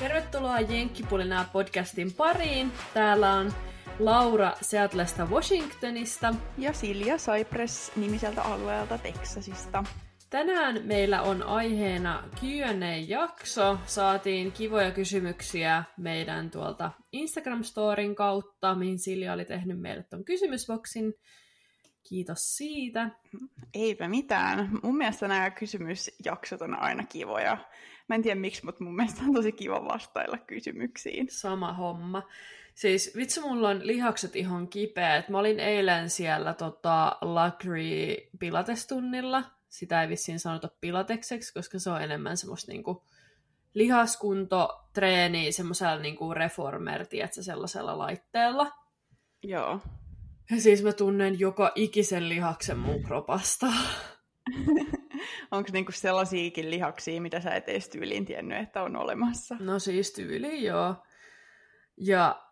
[0.00, 2.72] Tervetuloa Jenkkipulinaa podcastin pariin.
[2.94, 3.52] Täällä on
[3.98, 6.34] Laura Seatlesta Washingtonista.
[6.58, 9.84] Ja Silja Cypress nimiseltä alueelta Texasista.
[10.30, 13.78] Tänään meillä on aiheena Q&A-jakso.
[13.86, 21.14] Saatiin kivoja kysymyksiä meidän tuolta Instagram-storin kautta, mihin Silja oli tehnyt meille ton kysymysboksin.
[22.08, 23.10] Kiitos siitä.
[23.74, 24.70] Eipä mitään.
[24.82, 27.58] Mun mielestä nämä kysymysjaksot on aina kivoja.
[28.10, 31.28] Mä en tiedä miksi, mutta mun mielestä on tosi kiva vastailla kysymyksiin.
[31.30, 32.22] Sama homma.
[32.74, 35.28] Siis vitsi, mulla on lihakset ihan kipeät.
[35.28, 39.44] Mä olin eilen siellä tota, Luxury pilatestunnilla.
[39.68, 43.04] Sitä ei vissiin sanota pilatekseksi, koska se on enemmän semmoista niinku
[43.74, 48.70] lihaskunto treeni semmoisella niinku reformer, tiedätkö, sellaisella laitteella.
[49.42, 49.80] Joo.
[50.50, 53.66] Ja siis mä tunnen joka ikisen lihaksen mun kropasta.
[55.50, 59.56] Onko niinku sellaisiakin lihaksia, mitä sä et edes tyyliin tiennyt, että on olemassa?
[59.60, 60.94] No siis tyyli, joo.
[61.96, 62.42] Ja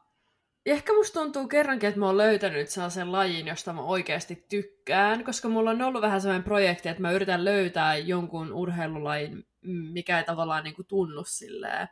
[0.66, 5.48] ehkä musta tuntuu kerrankin, että mä oon löytänyt sellaisen lajin, josta mä oikeasti tykkään, koska
[5.48, 9.46] mulla on ollut vähän sellainen projekti, että mä yritän löytää jonkun urheilulajin,
[9.92, 11.88] mikä ei tavallaan niinku tunnu silleen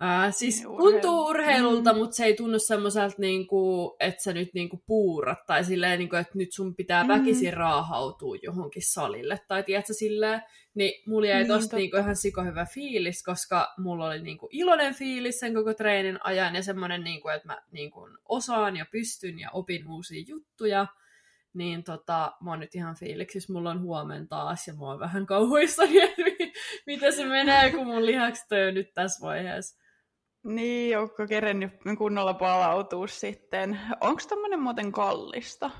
[0.00, 0.92] Ää, siis niin, urheilu.
[0.92, 1.98] tuntuu urheilulta, mm.
[1.98, 6.38] mutta se ei tunnu semmoiselta, niinku, että sä nyt niinku puurat, tai silleen, niinku, että
[6.38, 7.08] nyt sun pitää mm.
[7.08, 10.42] väkisin raahautua johonkin salille, tai tiedätkö silleen,
[10.74, 15.40] niin mulla jäi niin, tosta niinku ihan hyvä fiilis, koska mulla oli niinku iloinen fiilis
[15.40, 19.88] sen koko treenin ajan, ja semmoinen, niinku, että mä niinku osaan ja pystyn ja opin
[19.88, 20.86] uusia juttuja,
[21.54, 25.26] niin tota, mä oon nyt ihan fiiliksissä, mulla on huomenna taas, ja mä oon vähän
[25.26, 26.22] kauhuissani, että
[26.86, 29.85] mitä se menee, kun mun lihakset on jo nyt tässä vaiheessa.
[30.46, 33.80] Niin, onko kerennyt kunnolla palautua sitten?
[34.00, 35.70] Onko tämmöinen muuten kallista?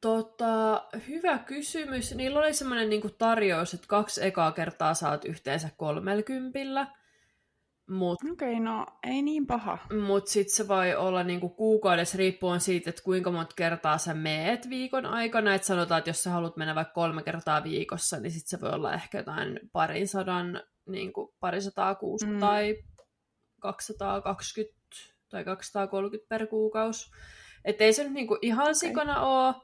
[0.00, 2.14] Tota, hyvä kysymys.
[2.14, 6.86] Niillä oli semmoinen niinku tarjous, että kaksi ekaa kertaa saat yhteensä kolmelkympillä.
[7.90, 9.78] Mut, Okei, okay, no ei niin paha.
[10.06, 14.70] Mutta sitten se voi olla niinku kuukaudessa riippuen siitä, että kuinka monta kertaa sä meet
[14.70, 15.54] viikon aikana.
[15.54, 18.70] Että sanotaan, että jos sä haluat mennä vaikka kolme kertaa viikossa, niin sitten se voi
[18.70, 22.38] olla ehkä jotain parin sadan, niinku parisataa kuusi mm.
[22.38, 22.76] tai
[23.62, 24.74] 220
[25.28, 27.10] tai 230 per kuukausi.
[27.64, 29.54] Että ei se nyt niinku ihan sikana ole,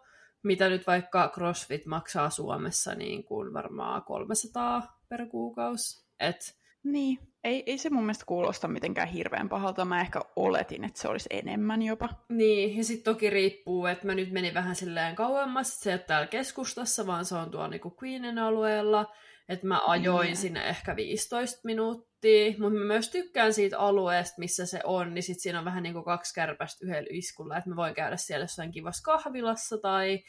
[0.43, 6.07] mitä nyt vaikka CrossFit maksaa Suomessa niin kuin varmaan 300 per kuukausi.
[6.21, 6.59] Et...
[6.85, 9.85] Niin, ei, ei se mun mielestä kuulosta mitenkään hirveän pahalta.
[9.85, 12.09] Mä ehkä oletin, että se olisi enemmän jopa.
[12.29, 15.81] Niin, ja sitten toki riippuu, että mä nyt menin vähän silleen kauemmas.
[15.81, 19.15] Se ei ole täällä keskustassa, vaan se on tuolla niinku Queenen alueella.
[19.49, 20.37] Että mä ajoin mm.
[20.37, 25.41] sinne ehkä 15 minuuttia, mutta mä myös tykkään siitä alueesta, missä se on, niin sit
[25.41, 28.73] siinä on vähän niin kuin kaksi kärpästä yhdellä iskulla, että mä voin käydä siellä jossain
[28.73, 30.23] kivassa kahvilassa tai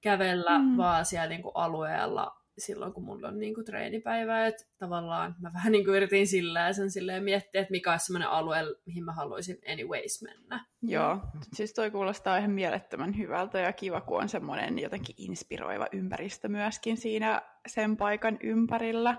[0.00, 0.76] kävellä mm.
[0.76, 5.52] vaan siellä niin kuin alueella silloin, kun mulla on niin kuin treenipäivä, että tavallaan mä
[5.52, 9.12] vähän niin kuin yritin silleen sen silleen miettiä, että mikä olisi semmoinen alue, mihin mä
[9.12, 10.66] haluaisin anyways mennä.
[10.82, 11.18] Joo,
[11.52, 16.96] siis toi kuulostaa ihan mielettömän hyvältä ja kiva, kun on semmoinen jotenkin inspiroiva ympäristö myöskin
[16.96, 19.16] siinä sen paikan ympärillä.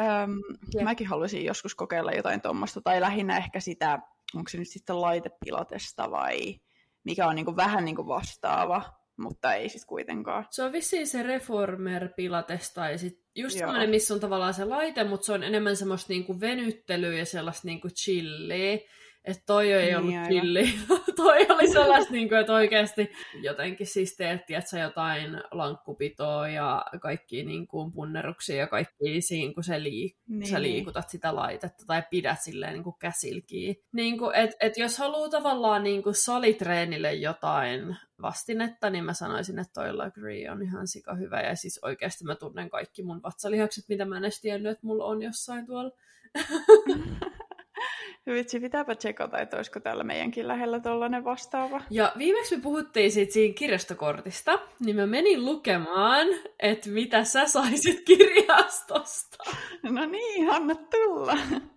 [0.00, 3.98] Öm, mäkin haluaisin joskus kokeilla jotain tuommoista, tai lähinnä ehkä sitä,
[4.34, 6.60] onko se nyt sitten laitepilotesta vai
[7.04, 10.46] mikä on niin kuin vähän niin kuin vastaava mutta ei siis kuitenkaan.
[10.50, 15.04] Se on vissiin se Reformer Pilates tai sit just semmoinen, missä on tavallaan se laite,
[15.04, 18.78] mutta se on enemmän semmoista niinku venyttelyä ja sellaista niinku chilliä.
[19.24, 20.74] Että toi ei niin, ollut chilli.
[21.16, 23.12] toi oli sellaista, niin kuin, että oikeasti
[23.42, 29.64] jotenkin siis teet, että jotain lankkupitoa ja kaikki niin kuin punneruksia ja kaikki siinä, kun
[29.64, 30.50] se liik- niin.
[30.50, 33.76] sä liikutat sitä laitetta tai pidät silleen niin kuin käsilkiin.
[33.92, 39.58] Niin kuin, et, et jos haluaa tavallaan niin kuin salitreenille jotain vastinetta, niin mä sanoisin,
[39.58, 41.40] että toi Lagri on ihan sika hyvä.
[41.40, 45.04] Ja siis oikeasti mä tunnen kaikki mun vatsalihakset, mitä mä en edes tiennyt, että mulla
[45.04, 45.90] on jossain tuolla.
[48.34, 51.80] Vitsi, pitääpä tsekata, että olisiko täällä meidänkin lähellä tollainen vastaava.
[51.90, 56.28] Ja viimeksi me puhuttiin siitä siinä kirjastokortista, niin mä menin lukemaan,
[56.60, 59.36] että mitä sä saisit kirjastosta.
[59.82, 61.38] No niin, anna tulla.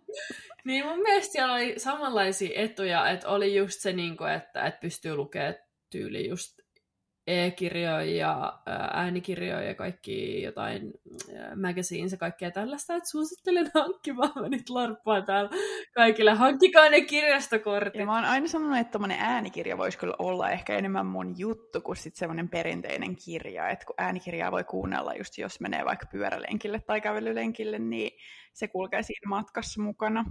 [0.65, 5.15] Niin mun mielestä siellä oli samanlaisia etuja, että oli just se, niin että, että pystyy
[5.15, 5.55] lukemaan
[5.89, 6.59] tyyli just
[7.27, 8.59] e-kirjoja ja
[8.93, 10.93] äänikirjoja ja kaikki jotain
[11.61, 15.49] magazines ja kaikkea tällaista, että suosittelen hankkimaan, mä nyt larppaan täällä
[15.95, 16.33] kaikille.
[16.33, 17.99] Hankkikaa ne kirjastokortit.
[17.99, 21.81] Ja mä oon aina sanonut, että tommonen äänikirja voisi kyllä olla ehkä enemmän mun juttu
[21.81, 26.79] kuin sitten semmoinen perinteinen kirja, että kun äänikirjaa voi kuunnella just jos menee vaikka pyörälenkille
[26.79, 28.11] tai kävelylenkille, niin
[28.53, 30.25] se kulkee siinä matkassa mukana.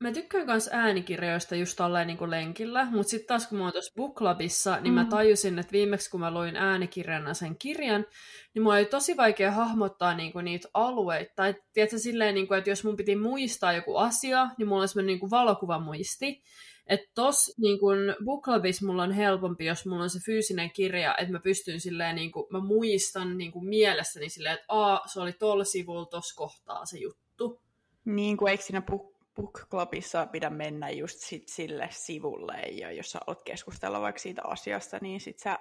[0.00, 3.72] Mä tykkään myös äänikirjoista just tolleen niin kuin lenkillä, mutta sitten taas kun mä oon
[3.72, 4.94] tuossa Book Clubissa, niin mm.
[4.94, 8.06] mä tajusin, että viimeksi kun mä luin äänikirjana sen kirjan,
[8.54, 11.32] niin mulla oli tosi vaikea hahmottaa niin kuin niitä alueita.
[11.36, 14.88] Tai tiedätkö, silleen, niin kuin, että jos mun piti muistaa joku asia, niin mulla on
[14.88, 16.42] semmoinen niin kuin valokuvamuisti.
[16.86, 21.14] Että tos niin kun Book Clubissa mulla on helpompi, jos mulla on se fyysinen kirja,
[21.18, 25.20] että mä pystyn silleen, niin kun, mä muistan niin kun mielessäni silleen, että Aa, se
[25.20, 27.60] oli tuolla sivulla, tossa kohtaa se juttu.
[28.04, 33.10] Niin kuin eikö siinä book, book Clubissa pidä mennä just sit sille sivulle, ja jos
[33.10, 35.58] sä oot keskustella vaikka siitä asiasta, niin sit sä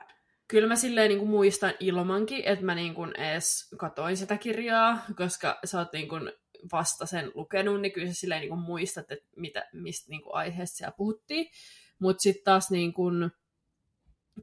[0.47, 4.99] kyllä mä silleen niin kuin muistan ilmankin, että mä niin kuin edes katoin sitä kirjaa,
[5.17, 6.31] koska sä oot niin kuin
[6.71, 10.35] vasta sen lukenut, niin kyllä sä silleen niin kuin muistat, että mitä, mistä niin kuin
[10.35, 11.51] aiheesta siellä puhuttiin.
[11.99, 13.31] Mutta sitten taas niin kuin,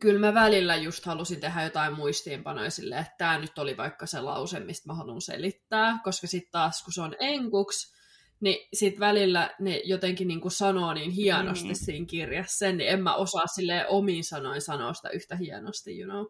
[0.00, 4.20] kyllä mä välillä just halusin tehdä jotain muistiinpanoja silleen, että tämä nyt oli vaikka se
[4.20, 8.01] lause, mistä mä haluan selittää, koska sitten taas kun se on enkuksi,
[8.42, 11.74] niin sitten välillä ne jotenkin niin kuin sanoo niin hienosti mm.
[11.74, 16.26] siinä kirjassa, niin en mä osaa sille omiin sanoin sanoa sitä yhtä hienosti, you know.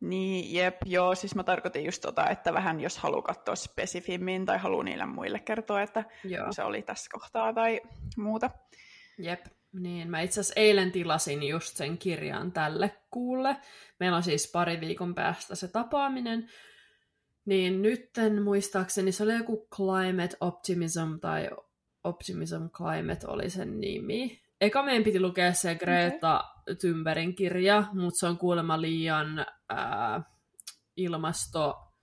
[0.00, 4.58] Niin, jep, joo, siis mä tarkoitin just tota, että vähän jos haluaa katsoa spesifimmin tai
[4.58, 6.46] haluaa niille muille kertoa, että joo.
[6.52, 7.80] se oli tässä kohtaa tai
[8.16, 8.50] muuta.
[9.18, 13.56] Jep, niin mä itse asiassa eilen tilasin just sen kirjan tälle kuulle.
[14.00, 16.48] Meillä on siis pari viikon päästä se tapaaminen,
[17.44, 21.50] niin nytten muistaakseni se oli joku Climate Optimism tai
[22.04, 24.42] Optimism Climate oli sen nimi.
[24.60, 26.74] Eka meidän piti lukea se Greta okay.
[26.74, 30.22] Thunbergin kirja, mutta se on kuulemma liian ää,
[30.96, 31.93] ilmasto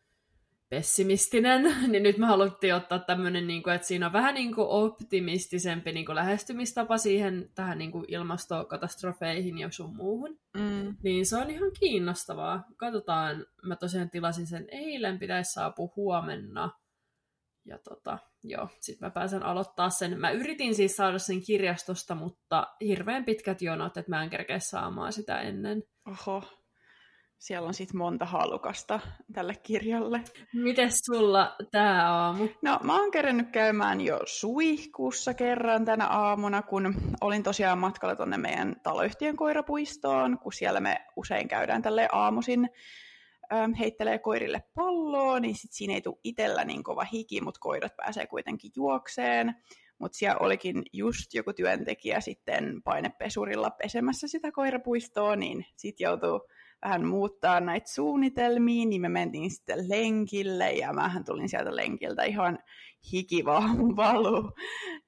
[0.72, 4.68] pessimistinen, niin nyt me haluttiin ottaa tämmöinen, niin kuin, että siinä on vähän niin kuin
[4.68, 10.40] optimistisempi niin kuin lähestymistapa siihen tähän niin kuin ilmastokatastrofeihin ja sun muuhun.
[10.58, 10.96] Mm.
[11.04, 12.64] Niin se on ihan kiinnostavaa.
[12.78, 16.72] Katsotaan, mä tosiaan tilasin sen eilen, pitäisi saapua huomenna.
[17.66, 20.20] Ja tota, joo, sit mä pääsen aloittaa sen.
[20.20, 25.14] Mä yritin siis saada sen kirjastosta, mutta hirveän pitkät jonot, että mä en kerkeä saamaan
[25.14, 25.84] sitä ennen.
[26.08, 26.44] Oho,
[27.42, 29.00] siellä on sitten monta halukasta
[29.34, 30.22] tälle kirjalle.
[30.54, 32.48] Miten sulla tämä aamu?
[32.62, 38.38] No mä oon kerennyt käymään jo suihkussa kerran tänä aamuna, kun olin tosiaan matkalla tuonne
[38.38, 42.70] meidän taloyhtiön koirapuistoon, kun siellä me usein käydään tälle aamuisin
[43.80, 48.28] heittelee koirille palloa, niin sit siinä ei tule itsellä niin kova hiki, mutta koirat pääsee
[48.28, 49.56] kuitenkin juokseen.
[50.00, 56.42] Mutta siellä olikin just joku työntekijä sitten painepesurilla pesemässä sitä koirapuistoa, niin sitten joutuu
[56.86, 62.60] vähän muuttaa näitä suunnitelmia, niin me mentiin sitten lenkille, ja mähän tulin sieltä lenkiltä ihan
[63.12, 64.52] hikivalu.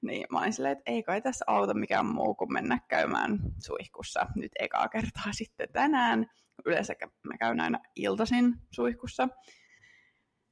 [0.02, 4.26] Niin mä olin silleen, että ei kai tässä auta mikään muu kuin mennä käymään suihkussa
[4.36, 6.26] nyt ekaa kertaa sitten tänään.
[6.66, 9.28] Yleensä mä käyn aina iltaisin suihkussa.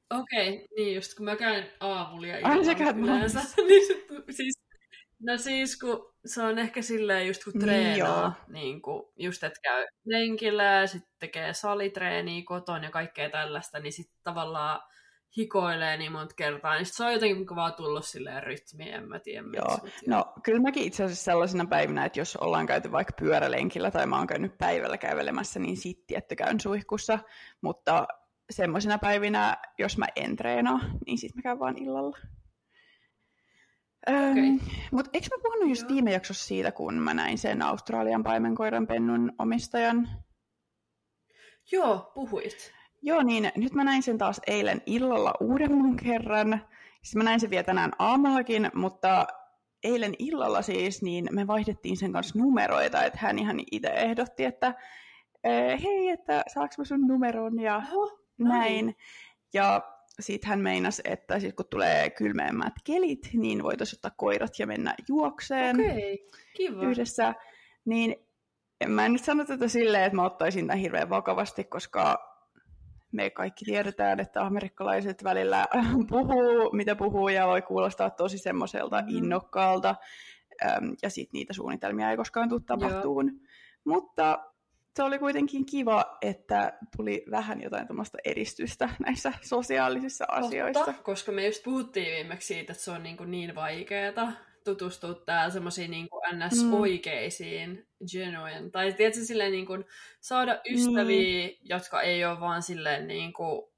[0.09, 3.85] Okei, okay, niin just kun mä käyn aamulla ja illan yleensä, niin
[4.29, 4.63] siis
[5.25, 9.43] No siis, kun se on ehkä silleen just kun niin treenaa, niin, niin kun just
[9.43, 14.81] että käy lenkillä ja sitten tekee salitreeniä kotona ja kaikkea tällaista, niin sitten tavallaan
[15.37, 19.47] hikoilee niin monta kertaa, niin se on jotenkin vaan tullut silleen rytmiin, en mä tiedä.
[19.53, 24.05] Joo, no kyllä mäkin itse asiassa sellaisina päivinä, että jos ollaan käyty vaikka pyörälenkillä tai
[24.05, 27.19] mä oon käynyt päivällä kävelemässä, niin sitten että käyn suihkussa,
[27.61, 28.07] mutta
[28.49, 32.17] semmoisina päivinä, jos mä en treenaa, niin sitten mä käyn vaan illalla.
[34.07, 34.69] Okay.
[34.91, 39.31] Mutta eikö mä puhunut just viime jaksossa siitä, kun mä näin sen Australian paimenkoiran pennun
[39.39, 40.09] omistajan?
[41.71, 42.73] Joo, puhuit.
[43.01, 46.61] Joo, niin nyt mä näin sen taas eilen illalla uudemman kerran.
[47.03, 49.27] Siis mä näin sen vielä tänään aamullakin, mutta
[49.83, 54.73] eilen illalla siis, niin me vaihdettiin sen kanssa numeroita, että hän ihan itse ehdotti, että
[55.83, 58.95] hei, että saaks mä sun numeron ja Oho, näin.
[59.53, 64.67] Ja sitten hän meinasi, että sit kun tulee kylmemmät kelit, niin voitaisiin ottaa koirat ja
[64.67, 66.17] mennä juokseen okay,
[66.53, 66.83] kiva.
[66.83, 67.35] yhdessä.
[67.85, 68.15] Niin
[68.87, 72.33] mä en nyt sano tätä silleen, että mä ottaisin tämän hirveän vakavasti, koska
[73.11, 75.67] me kaikki tiedetään, että amerikkalaiset välillä
[76.09, 79.07] puhuu, mitä puhuu, ja voi kuulostaa tosi semmoiselta mm.
[79.09, 79.95] innokkaalta,
[81.01, 83.39] ja sitten niitä suunnitelmia ei koskaan tule tapahtuun.
[83.85, 84.52] Mutta
[84.95, 90.93] se oli kuitenkin kiva, että tuli vähän jotain tämmöistä edistystä näissä sosiaalisissa Totta, asioissa.
[91.03, 94.31] koska me just puhuttiin viimeksi siitä, että se on niin, kuin niin vaikeaa
[94.63, 98.07] tutustua tää semmoisiin niin ns-oikeisiin, mm.
[98.11, 99.85] genuine, tai tietysti silleen niin kuin
[100.21, 101.53] saada ystäviä, mm.
[101.61, 103.71] jotka ei ole vaan silleen niin kuin,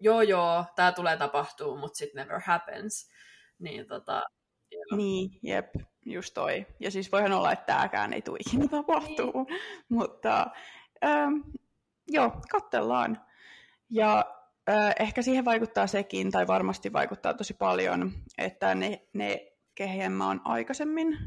[0.00, 3.10] joo joo, tää tulee tapahtuu, mutta sit never happens.
[3.58, 4.22] Niin tota,
[4.70, 4.96] joo.
[4.96, 5.74] Niin, jep
[6.06, 6.66] just toi.
[6.80, 9.44] Ja siis voihan olla, että tämäkään ei tule ikinä tapahtuu.
[9.48, 9.60] Niin.
[9.88, 10.46] Mutta
[11.04, 11.34] ähm,
[12.08, 13.20] joo, katsellaan.
[13.90, 14.24] Ja
[14.70, 20.26] äh, ehkä siihen vaikuttaa sekin, tai varmasti vaikuttaa tosi paljon, että ne, ne kehen mä
[20.26, 21.18] oon aikaisemmin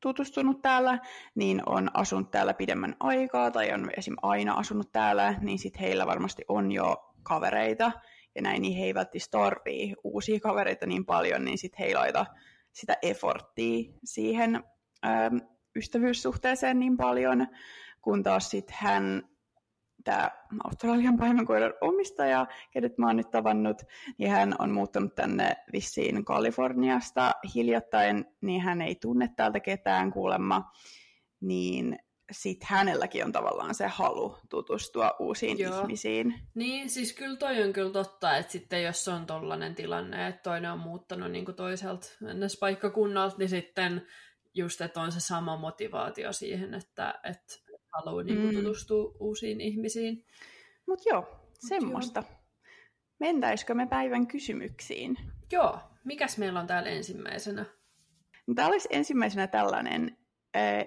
[0.00, 0.98] tutustunut täällä,
[1.34, 4.14] niin on asunut täällä pidemmän aikaa tai on esim.
[4.22, 7.92] aina asunut täällä, niin sitten heillä varmasti on jo kavereita
[8.34, 11.94] ja näin, niin he ei välttämättä tarvii uusia kavereita niin paljon, niin sitten he ei
[11.94, 12.26] laita
[12.72, 14.62] sitä efforttia siihen
[15.06, 15.36] ähm,
[15.76, 17.46] ystävyyssuhteeseen niin paljon,
[18.02, 19.22] kun taas sitten hän,
[20.04, 20.30] tämä
[20.64, 23.82] Australian paimenkoiran omistaja, kenet mä oon nyt tavannut,
[24.18, 30.70] niin hän on muuttanut tänne vissiin Kaliforniasta hiljattain, niin hän ei tunne täältä ketään kuulemma,
[31.40, 31.98] niin
[32.30, 35.80] sitten hänelläkin on tavallaan se halu tutustua uusiin Joo.
[35.80, 36.34] ihmisiin.
[36.54, 40.72] Niin, siis kyllä toi on kyllä totta, että sitten jos on tollainen tilanne, että toinen
[40.72, 42.06] on muuttanut niin toiselta
[42.60, 44.06] paikkakunnalta, niin sitten
[44.54, 47.54] just, että on se sama motivaatio siihen, että, että
[47.92, 48.54] haluaa niin mm.
[48.54, 50.24] tutustua uusiin ihmisiin.
[50.86, 52.22] Mutta joo, Mut semmoista.
[52.28, 52.40] Joo.
[53.20, 55.16] Mentäisikö me päivän kysymyksiin?
[55.52, 57.64] Joo, mikäs meillä on täällä ensimmäisenä?
[58.54, 60.16] Täällä olisi ensimmäisenä tällainen,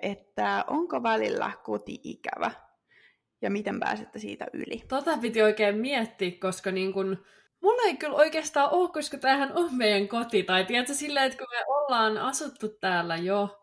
[0.01, 2.51] että onko välillä koti ikävä
[3.41, 4.83] ja miten pääsette siitä yli?
[4.87, 7.25] Tota piti oikein miettiä, koska niin kun,
[7.61, 10.43] mulla ei kyllä oikeastaan ole, koska tämähän on meidän koti.
[10.43, 13.59] Tai tiedätkö silleen, että kun me ollaan asuttu täällä jo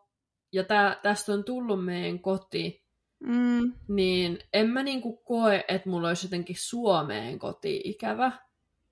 [0.53, 2.85] ja tää, tästä on tullut meidän koti,
[3.19, 3.73] mm.
[3.87, 8.31] niin en mä niinku koe, että mulla olisi jotenkin Suomeen koti ikävä.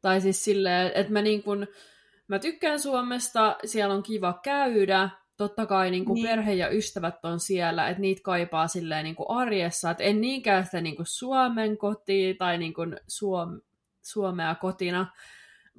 [0.02, 1.68] Tai siis silleen, että mä, niin kun,
[2.28, 6.28] mä tykkään Suomesta, siellä on kiva käydä, totta kai niin kuin niin.
[6.28, 10.66] perhe ja ystävät on siellä, että niitä kaipaa silleen niin kuin arjessa, että en niinkään
[10.66, 13.62] sitä niin kuin Suomen kotiin tai niin kuin Suom-
[14.02, 15.14] Suomea kotina,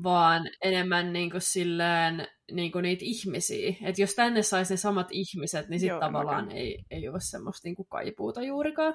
[0.03, 3.75] vaan enemmän niin kuin silleen niin kuin niitä ihmisiä.
[3.83, 7.77] Että jos tänne saisi ne samat ihmiset, niin sitten tavallaan ei, ei ole semmoista niin
[7.77, 8.95] kuin kaipuuta juurikaan.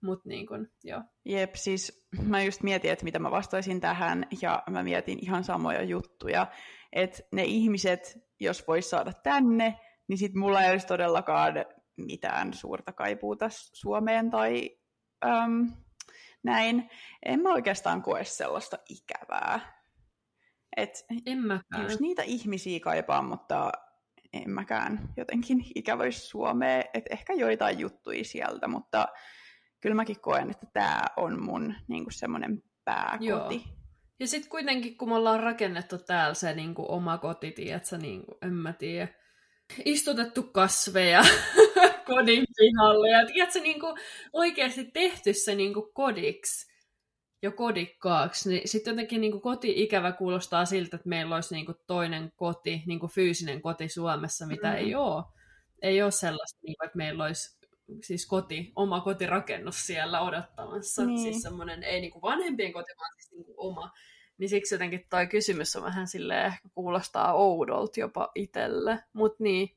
[0.00, 1.02] Mut niin kun, joo.
[1.24, 5.82] Jep, siis mä just mietin, että mitä mä vastaisin tähän, ja mä mietin ihan samoja
[5.82, 6.46] juttuja.
[6.92, 11.54] Että ne ihmiset, jos vois saada tänne, niin sitten mulla ei olisi todellakaan
[11.96, 14.78] mitään suurta kaipuuta Suomeen tai
[15.24, 15.72] äm,
[16.42, 16.90] näin.
[17.26, 19.82] En mä oikeastaan koe sellaista ikävää.
[20.76, 21.82] Et en mäkään.
[21.82, 23.72] Just niitä ihmisiä kaipaa, mutta
[24.32, 26.84] en mäkään jotenkin ikävöisi Suomeen.
[26.94, 29.08] Et ehkä joitain juttuja sieltä, mutta
[29.80, 33.26] kyllä mäkin koen, että tämä on mun niinku semmoinen pääkoti.
[33.26, 33.76] Joo.
[34.20, 38.54] Ja sitten kuitenkin, kun me ollaan rakennettu täällä se niinku oma koti, tiedätkö, niinku, en
[38.54, 39.08] mä tiedä,
[39.84, 41.22] istutettu kasveja
[42.06, 43.98] kodin pihalle ja tiedätkö, niin kuin
[44.32, 46.76] oikeasti tehty se niin kuin kodiksi
[47.42, 51.78] jo kodikkaaksi, niin sitten jotenkin niin kuin koti-ikävä kuulostaa siltä, että meillä olisi niin kuin
[51.86, 54.86] toinen koti, niin kuin fyysinen koti Suomessa, mitä mm-hmm.
[54.86, 55.24] ei ole.
[55.82, 57.56] Ei ole sellaista, niin kuin, että meillä olisi
[58.02, 61.04] siis koti, oma kotirakennus siellä odottamassa.
[61.04, 61.18] Niin.
[61.18, 63.90] Siis semmoinen, ei niin kuin vanhempien koti, vaan siis niin kuin oma.
[64.38, 68.98] Niin siksi jotenkin toi kysymys on vähän silleen, ehkä kuulostaa oudolta jopa itselle.
[69.12, 69.76] Mutta niin,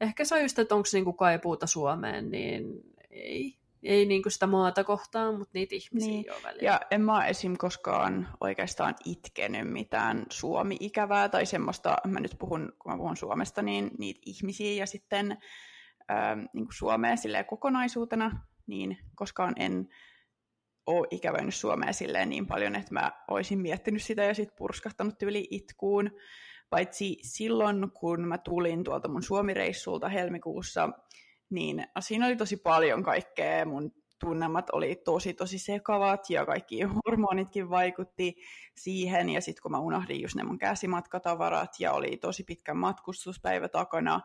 [0.00, 2.64] ehkä se on just, että onko niinku kaipuuta Suomeen, niin
[3.10, 3.58] ei.
[3.82, 6.24] Ei niinku sitä maata kohtaan, mutta niitä ihmisiä niin.
[6.26, 6.62] jo välillä.
[6.62, 7.56] Ja en mä esim.
[7.56, 13.90] koskaan oikeastaan itkenyt mitään Suomi-ikävää tai semmoista, mä nyt puhun, kun mä puhun Suomesta, niin
[13.98, 15.38] niitä ihmisiä ja sitten
[16.10, 19.88] ähm, niin Suomea silleen kokonaisuutena, niin koskaan en
[20.88, 25.48] ole ikävöinyt Suomea silleen niin paljon, että mä olisin miettinyt sitä ja sitten purskahtanut yli
[25.50, 26.10] itkuun.
[26.70, 30.88] Paitsi silloin, kun mä tulin tuolta mun Suomi-reissulta helmikuussa,
[31.50, 33.66] niin siinä oli tosi paljon kaikkea.
[33.66, 38.36] Mun tunnelmat oli tosi tosi sekavat ja kaikki hormonitkin vaikutti
[38.76, 39.28] siihen.
[39.28, 44.20] Ja sitten kun mä unohdin just ne mun käsimatkatavarat ja oli tosi pitkä matkustuspäivä takana,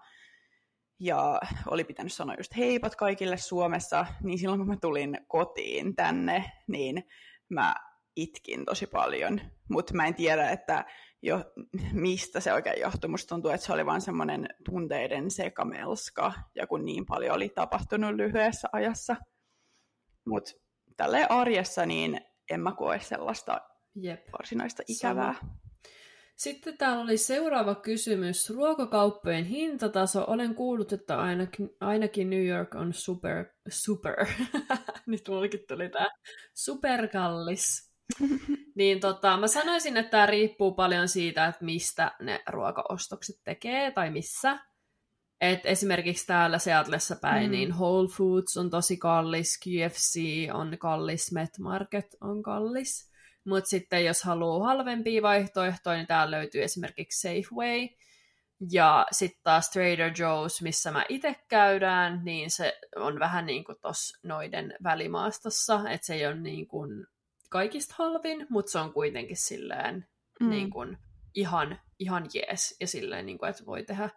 [1.04, 6.52] ja oli pitänyt sanoa just heipat kaikille Suomessa, niin silloin kun mä tulin kotiin tänne,
[6.68, 7.04] niin
[7.50, 7.76] mä
[8.16, 9.42] itkin tosi paljon.
[9.70, 10.86] Mutta mä en tiedä, että
[11.22, 11.44] jo,
[11.92, 13.10] mistä se oikein johtui.
[13.10, 18.16] Musta tuntuu, että se oli vain semmoinen tunteiden sekamelska, ja kun niin paljon oli tapahtunut
[18.16, 19.16] lyhyessä ajassa.
[20.26, 20.52] Mutta
[20.98, 23.62] tälle arjessa niin en mä koe sellaista
[23.96, 24.32] Jep.
[24.32, 25.36] varsinaista ikävää.
[25.40, 25.54] Sama.
[26.36, 28.50] Sitten täällä oli seuraava kysymys.
[28.50, 30.24] Ruokakauppojen hintataso.
[30.28, 34.26] Olen kuullut, että ainakin, ainakin New York on super, super.
[35.06, 36.08] Nyt mullekin tuli tää
[36.54, 37.94] superkallis.
[38.76, 44.10] niin tota, mä sanoisin, että tämä riippuu paljon siitä, että mistä ne ruokaostokset tekee tai
[44.10, 44.60] missä.
[45.42, 47.52] Et esimerkiksi täällä Seatlessa päin, mm.
[47.52, 50.20] niin Whole Foods on tosi kallis, KFC
[50.54, 53.13] on kallis, Met Market on kallis.
[53.46, 57.88] Mutta sitten jos haluaa halvempia vaihtoehtoja, niin täällä löytyy esimerkiksi Safeway.
[58.72, 63.78] Ja sitten taas Trader Joe's, missä mä itse käydään, niin se on vähän niin kuin
[63.82, 67.06] tuossa noiden välimaastossa, että se ei ole niin kuin
[67.50, 70.08] kaikista halvin, mutta se on kuitenkin silleen
[70.40, 70.50] mm.
[70.50, 70.98] niin kuin
[71.36, 74.10] ihan, ihan jees ja silleen, niin kuin, että voi tehdä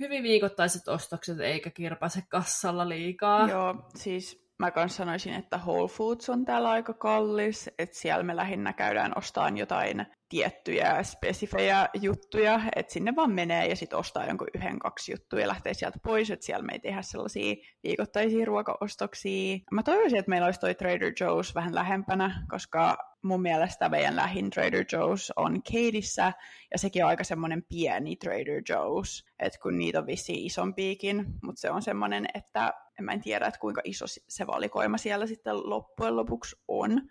[0.00, 3.48] hyvin viikoittaiset ostokset eikä kirpaise kassalla liikaa.
[3.48, 8.36] Joo, siis mä kanssa sanoisin, että Whole Foods on täällä aika kallis, että siellä me
[8.36, 14.46] lähinnä käydään ostamaan jotain tiettyjä spesifejä juttuja, että sinne vaan menee ja sitten ostaa jonkun
[14.54, 19.58] yhden, kaksi juttuja ja lähtee sieltä pois, että siellä me ei tehdä sellaisia viikoittaisia ruokaostoksia.
[19.70, 24.50] Mä toivoisin, että meillä olisi toi Trader Joe's vähän lähempänä, koska mun mielestä meidän lähin
[24.50, 26.32] Trader Joe's on Kateissä,
[26.72, 31.60] ja sekin on aika semmoinen pieni Trader Joe's, että kun niitä on vissiin isompiikin, mutta
[31.60, 35.70] se on semmoinen, että en mä en tiedä, että kuinka iso se valikoima siellä sitten
[35.70, 37.02] loppujen lopuksi on.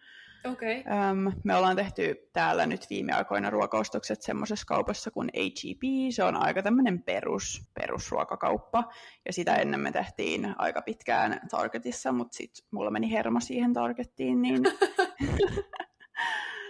[0.46, 0.84] Okay.
[1.10, 6.12] Öm, me ollaan tehty täällä nyt viime aikoina ruokaostokset semmoisessa kaupassa kuin H.E.B.
[6.12, 8.84] Se on aika tämmöinen perus, perusruokakauppa.
[9.26, 14.42] Ja sitä ennen me tehtiin aika pitkään Targetissa, mutta sitten mulla meni hermo siihen Targettiin,
[14.42, 14.64] niin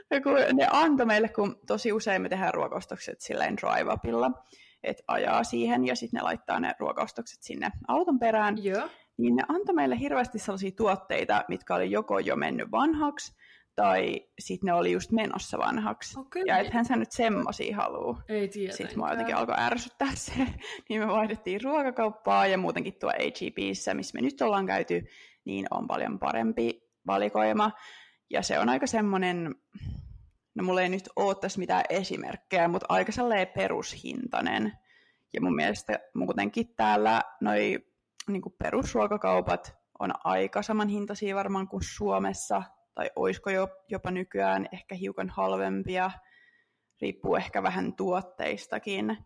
[0.11, 4.31] ja kun ne antoi meille, kun tosi usein me tehdään ruokaostokset silleen drive-upilla,
[4.83, 8.63] että ajaa siihen ja sitten ne laittaa ne ruokaostokset sinne auton perään.
[8.63, 8.89] Joo.
[9.17, 13.35] Niin ne antoi meille hirveästi sellaisia tuotteita, mitkä oli joko jo mennyt vanhaksi,
[13.79, 16.19] tai sitten ne oli just menossa vanhaksi.
[16.19, 16.43] Okay.
[16.45, 18.17] Ja ethän sä nyt semmosia haluu.
[18.29, 18.73] Ei tiedä.
[18.73, 20.33] Sitten mua jotenkin alkoi ärsyttää se.
[20.89, 25.05] niin me vaihdettiin ruokakauppaa ja muutenkin tuo HEBissä, missä me nyt ollaan käyty,
[25.45, 27.71] niin on paljon parempi valikoima.
[28.29, 29.55] Ja se on aika semmoinen,
[30.55, 34.73] no mulla ei nyt ole tässä mitään esimerkkejä, mutta aika sellainen perushintainen.
[35.33, 37.79] Ja mun mielestä muutenkin täällä noi
[38.27, 42.63] niin perusruokakaupat on aika samanhintaisia varmaan kuin Suomessa,
[42.99, 46.11] tai olisiko jo, jopa nykyään ehkä hiukan halvempia,
[47.01, 49.17] riippuu ehkä vähän tuotteistakin.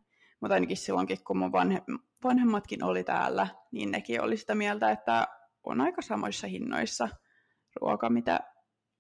[0.41, 1.81] Mutta ainakin silloinkin, kun mun vanhe,
[2.23, 5.27] vanhemmatkin oli täällä, niin nekin oli sitä mieltä, että
[5.63, 7.09] on aika samoissa hinnoissa
[7.81, 8.39] ruoka, mitä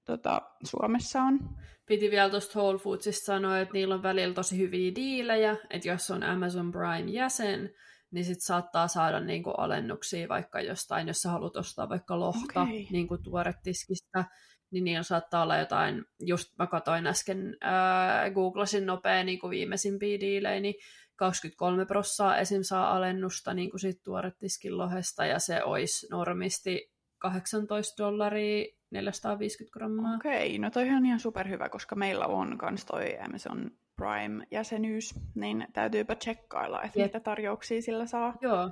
[0.05, 1.39] tota, Suomessa on.
[1.85, 6.11] Piti vielä tuosta Whole Foodsista sanoa, että niillä on välillä tosi hyviä diilejä, että jos
[6.11, 7.69] on Amazon Prime-jäsen,
[8.11, 12.85] niin sit saattaa saada niinku alennuksia vaikka jostain, jos sä haluat ostaa vaikka lohta Okay.
[12.91, 14.25] niinku tuoretiskistä,
[14.73, 20.59] niin niillä saattaa olla jotain, just mä katsoin äsken, ää, googlasin nopea niinku viimeisimpiä diilejä,
[20.59, 20.75] niin
[21.15, 22.63] 23 prossaa esim.
[22.63, 30.15] saa alennusta niin kuin siitä tuoretiskin lohesta, ja se olisi normisti 18 dollaria 450 grammaa.
[30.15, 36.15] Okei, no toi on ihan superhyvä, koska meillä on kans toi Amazon Prime-jäsenyys, niin täytyypä
[36.15, 37.07] tsekkailla, että Jep.
[37.07, 38.37] mitä tarjouksia sillä saa.
[38.41, 38.71] Joo.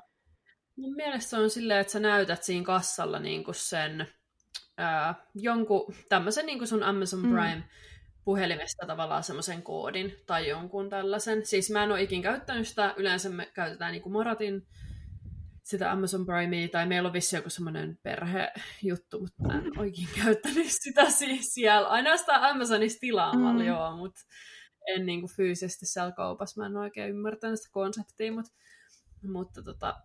[0.76, 4.08] Mun mielestä se on silleen, että sä näytät siinä kassalla niinku sen
[4.82, 7.30] ää, jonkun tämmöisen niinku sun Amazon Mm.
[7.32, 7.64] Prime
[8.26, 11.46] puhelimesta tavallaan semmoisen koodin tai jonkun tällaisen.
[11.46, 14.68] Siis mä en ole ikin käyttänyt sitä, yleensä me käytetään niinku Moratin
[15.64, 20.68] sitä Amazon Primea, tai meillä on vissi joku semmoinen perhejuttu, mutta mä en oikein käyttänyt
[20.84, 21.88] sitä siis siellä.
[21.88, 23.60] Ainoastaan Amazonissa tilaamalla, Mm.
[23.60, 23.66] mm.
[23.68, 24.22] joo, mutta
[24.88, 26.62] en niinku fyysisesti siellä kaupassa.
[26.62, 28.52] Mä en oikein ymmärtänyt sitä konseptia, mutta,
[29.24, 29.96] mutta tota,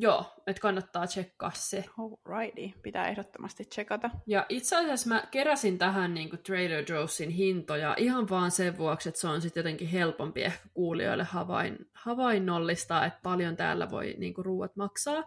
[0.00, 1.84] joo, että kannattaa tsekkaa se.
[1.98, 4.10] Alrighty, pitää ehdottomasti tsekata.
[4.26, 9.08] Ja itse asiassa mä keräsin tähän niin kuin Trader Joe'sin hintoja ihan vaan sen vuoksi,
[9.08, 14.34] että se on sitten jotenkin helpompi ehkä kuulijoille havain, havainnollistaa, että paljon täällä voi niin
[14.34, 15.24] kuin ruuat maksaa.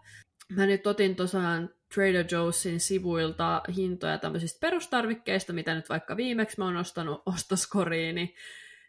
[0.49, 6.65] Mä nyt otin tosiaan Trader Joe'sin sivuilta hintoja tämmöisistä perustarvikkeista, mitä nyt vaikka viimeksi mä
[6.65, 8.35] oon ostanut ostoskoriini.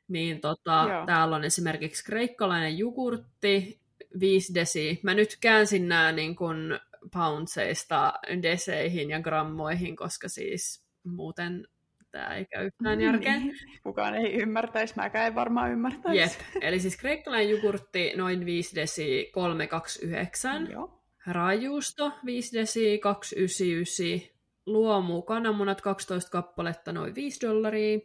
[0.09, 1.07] Niin tota, Joo.
[1.07, 3.82] täällä on esimerkiksi kreikkalainen jogurtti,
[4.21, 5.01] 5 desi.
[5.03, 6.79] Mä nyt käänsin nämä niin kuin
[7.13, 11.67] poundseista deseihin ja grammoihin, koska siis muuten
[12.11, 13.43] tämä ei käy yhtään järkeen.
[13.43, 16.21] Niin, Kukaan ei ymmärtäisi, mäkään en varmaan ymmärtäisi.
[16.21, 21.03] Jep, eli siis kreikkalainen jogurtti noin 5 desi 329, Joo.
[21.27, 24.33] rajuusto 5 desi 299,
[24.67, 27.99] luomu kananmunat 12 kappaletta noin 5 dollaria,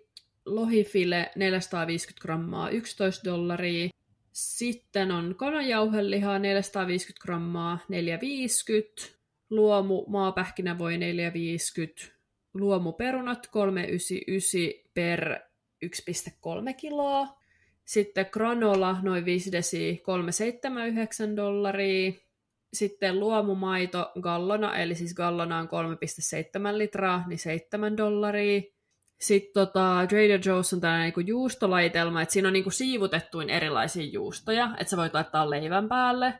[0.45, 3.89] lohifile 450 grammaa 11 dollaria,
[4.37, 7.79] sitten on kananjauhelihaa 450 grammaa
[9.03, 9.11] 4,50,
[9.49, 12.11] luomu maapähkinävoi 4,50,
[12.53, 13.53] luomuperunat 3,99
[14.93, 15.39] per
[15.85, 17.27] 1,3 kiloa,
[17.85, 20.03] sitten granola noin 5 desi
[21.29, 22.11] 3,79 dollaria,
[22.73, 25.67] sitten luomumaito gallona, eli siis gallona on
[26.73, 28.61] 3,7 litraa, niin 7 dollaria.
[29.19, 34.75] Sitten tota, Trader Joe's on tällainen niinku juustolaitelma, että siinä on niinku siivutettuin erilaisia juustoja,
[34.79, 36.33] että sä voit laittaa leivän päälle,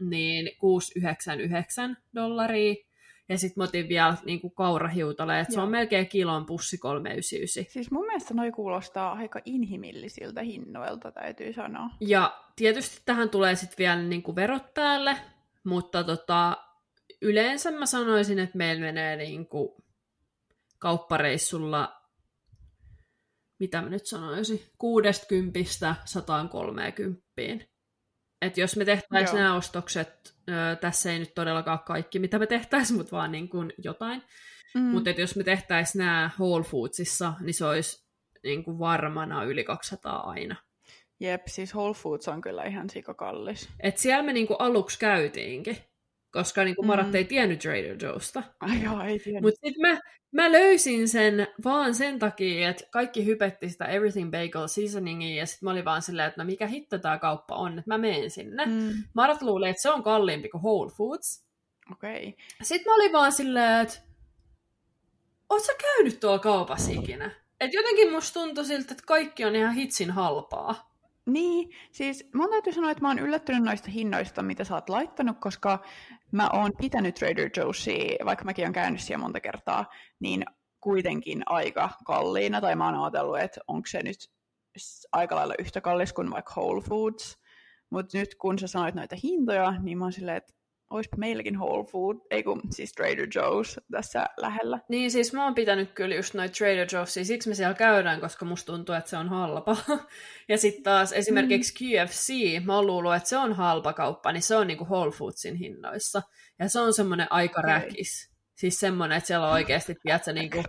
[0.00, 2.74] niin 6,99 dollaria.
[3.28, 5.70] Ja sitten mä otin vielä niinku kaurahiutaleet, että se on Joo.
[5.70, 7.70] melkein kilon pussi 3,99.
[7.72, 11.90] Siis mun mielestä noi kuulostaa aika inhimillisiltä hinnoilta, täytyy sanoa.
[12.00, 15.16] Ja tietysti tähän tulee sitten vielä niinku verot päälle,
[15.64, 16.56] mutta tota,
[17.22, 19.76] yleensä mä sanoisin, että meillä menee niinku
[20.78, 21.97] kauppareissulla,
[23.58, 27.64] mitä mä nyt sanoisin, 60 130.
[28.42, 32.96] että jos me tehtäisiin nämä ostokset, ö, tässä ei nyt todellakaan kaikki, mitä me tehtäisiin,
[32.96, 34.22] mutta vaan niin kuin jotain.
[34.74, 34.80] Mm.
[34.80, 38.08] Mutta jos me tehtäisiin nämä Whole Foodsissa, niin se olisi
[38.42, 40.56] niin kuin varmana yli 200 aina.
[41.20, 43.68] Jep, siis Whole Foods on kyllä ihan sikakallis.
[43.80, 45.76] Et siellä me niin kuin aluksi käytiinkin,
[46.32, 46.88] koska niin kuin Mm.
[46.88, 48.42] Marat ei tiennyt Trader Joe'sta.
[48.60, 49.40] Ai joo, ei tiedä.
[49.40, 50.00] Mutta sitten mä,
[50.32, 55.66] mä löysin sen vaan sen takia, että kaikki hypetti sitä Everything Bagel Seasoningia, ja sitten
[55.66, 58.66] mä olin vaan silleen, että no mikä hitto tää kauppa on, että mä menen sinne.
[58.66, 58.72] Mm.
[58.72, 58.92] Mm.
[59.14, 61.48] Marat luuli, että se on kalliimpi kuin Whole Foods.
[61.92, 62.28] Okei.
[62.28, 62.32] Okay.
[62.62, 63.98] Sitten mä olin vaan silleen, että
[65.50, 67.30] oot sä käynyt tuolla kaupassa ikinä?
[67.60, 70.87] Et jotenkin musta tuntui siltä, että kaikki on ihan hitsin halpaa.
[71.28, 75.36] Niin, siis mun täytyy sanoa, että mä oon yllättynyt noista hinnoista, mitä sä oot laittanut,
[75.40, 75.84] koska
[76.32, 79.86] mä oon pitänyt Trader Joe'sia, vaikka mäkin oon käynyt siellä monta kertaa,
[80.20, 80.44] niin
[80.80, 84.16] kuitenkin aika kalliina, tai mä oon ajatellut, että onko se nyt
[85.12, 87.38] aika lailla yhtä kallis kuin vaikka Whole Foods.
[87.90, 90.52] Mutta nyt kun sä sanoit noita hintoja, niin mä oon silleen, että
[90.90, 94.78] oispa meilläkin Whole Food, ei kun siis Trader Joe's tässä lähellä.
[94.88, 98.44] Niin siis mä oon pitänyt kyllä just noita Trader Joe'sia, siksi me siellä käydään, koska
[98.44, 99.76] musta tuntuu, että se on halpa.
[100.50, 102.32] Ja sitten taas esimerkiksi KFC,
[102.64, 106.22] mä oon luullut, että se on halpa kauppa, niin se on niinku Whole Foodsin hinnoissa.
[106.58, 108.30] Ja se on semmoinen aika räkis.
[108.54, 110.62] Siis semmoinen, että siellä on oikeasti, tiedätkö, niinku,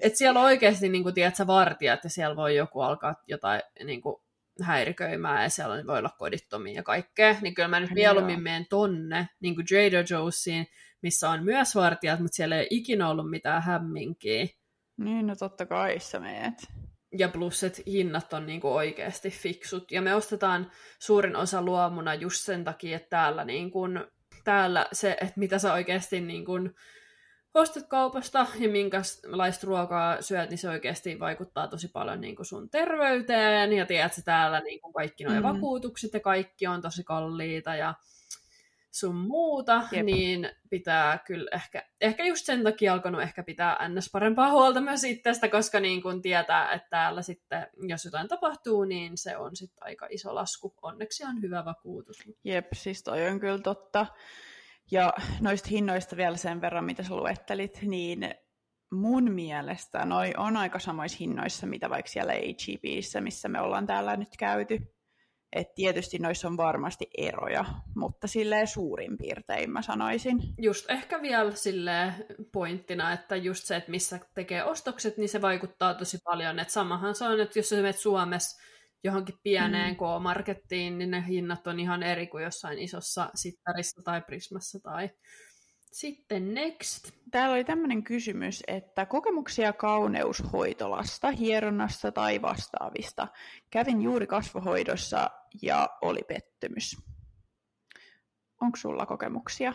[0.00, 4.22] että siellä on oikeasti niinku, tiedätkö, vartijat ja siellä voi joku alkaa jotain niinku,
[4.62, 9.28] häiriköimään ja siellä voi olla kodittomia ja kaikkea, niin kyllä mä nyt mieluummin menen tonne,
[9.40, 10.66] niin kuin Trader Joe'siin,
[11.02, 14.46] missä on myös vartijat, mutta siellä ei ikinä ollut mitään hämminkiä.
[14.96, 16.54] Niin, no totta kai sä meet.
[17.18, 19.92] Ja plus, että hinnat on niinku oikeasti fiksut.
[19.92, 23.80] Ja me ostetaan suurin osa luomuna just sen takia, että täällä, niinku,
[24.44, 26.52] täällä se, että mitä sä oikeasti niinku,
[27.54, 33.72] ostat kaupasta ja minkälaista ruokaa syöt, niin se oikeasti vaikuttaa tosi paljon niinku sun terveyteen.
[33.72, 35.42] Ja tiedät sä täällä niinku kaikki nuo Mhm.
[35.42, 37.94] vakuutukset ja kaikki on tosi kalliita ja
[38.90, 40.04] sun muuta, Jep.
[40.04, 44.10] niin pitää kyllä ehkä, ehkä just sen takia alkanut ehkä pitää ns.
[44.12, 49.18] parempaa huolta myös itsestä, koska niin kun tietää, että täällä sitten, jos jotain tapahtuu, niin
[49.18, 50.74] se on sitten aika iso lasku.
[50.82, 52.16] Onneksi on hyvä vakuutus.
[52.44, 54.06] Jep, siis toi on kyllä totta.
[54.90, 58.34] Ja noista hinnoista vielä sen verran, mitä sä luettelit, niin
[58.92, 64.16] mun mielestä noi on aika samoissa hinnoissa, mitä vaikka siellä HEBissä, missä me ollaan täällä
[64.16, 64.78] nyt käyty.
[65.52, 67.64] Et tietysti noissa on varmasti eroja,
[67.96, 70.38] mutta silleen suurin piirtein mä sanoisin.
[70.58, 72.12] Just ehkä vielä sille
[72.52, 76.58] pointtina, että just se, että missä tekee ostokset, niin se vaikuttaa tosi paljon.
[76.58, 78.62] Että samahan se on, että jos sä menet Suomessa
[79.04, 79.96] johonkin pieneen Mm.
[79.96, 85.10] K-markettiin, niin ne hinnat on ihan eri kuin jossain isossa sittarissa tai prismassa tai
[85.92, 87.10] sitten next.
[87.30, 93.28] Täällä oli tämmöinen kysymys, että kokemuksia kauneushoitolasta, hieronnasta tai vastaavista.
[93.70, 95.30] Kävin juuri kasvohoidossa
[95.62, 96.96] ja oli pettymys.
[98.60, 99.74] Onko sulla kokemuksia?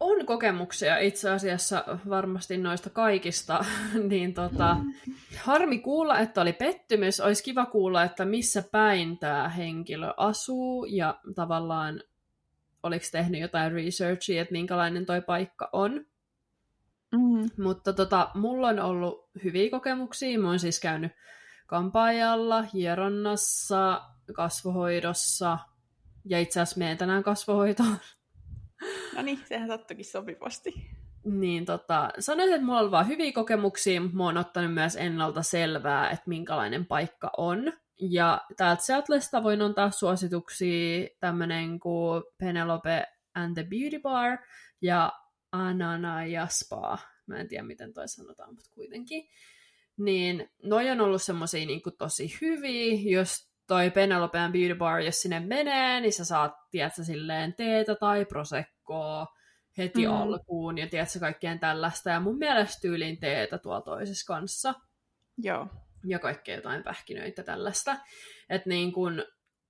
[0.00, 3.64] On kokemuksia itse asiassa varmasti noista kaikista,
[4.10, 4.76] niin tota,
[5.38, 7.20] harmi kuulla, että oli pettymys.
[7.20, 12.02] Olisi kiva kuulla, että missä päin tämä henkilö asuu ja tavallaan
[12.82, 16.06] oliko tehnyt jotain researchia, että minkälainen toi paikka on.
[17.12, 17.64] Mm.
[17.64, 20.38] Mutta tota, mulla on ollut hyviä kokemuksia.
[20.38, 21.12] Mä oon siis käynyt
[21.66, 25.58] kampaajalla, hieronnassa, kasvohoidossa
[26.24, 27.96] ja itse asiassa menen tänään kasvohoitoon.
[29.16, 30.74] No niin, sehän sattuikin sopivasti.
[31.24, 35.42] Niin tota, sanoisin, että mulla on vaan hyviä kokemuksia, mutta mä oon ottanut myös ennalta
[35.42, 37.72] selvää, että minkälainen paikka on.
[38.00, 44.38] Ja täältä Seattlesta voin antaa suosituksia tämmönen kuin Penelope and the Beauty Bar
[44.82, 45.12] ja
[45.52, 46.98] Anana ja Spa.
[47.26, 49.28] Mä en tiedä, miten toi sanotaan, mutta kuitenkin.
[49.96, 55.20] Niin noi on ollut semmosia niin tosi hyviä, jos toi Penelope and Beauty Bar, jos
[55.22, 59.26] sinne menee, niin sä saat, tiedätkö, silleen teetä tai prosekkoa
[59.78, 60.12] heti Mm.
[60.12, 62.10] alkuun ja tiedätkö, kaikkeen tällaista.
[62.10, 64.74] Ja mun mielestä tyyliin teetä tuolla toisessa kanssa
[65.38, 65.66] Joo.
[66.06, 67.96] ja kaikkea jotain pähkinöitä tällaista.
[68.50, 69.24] Että niin kun,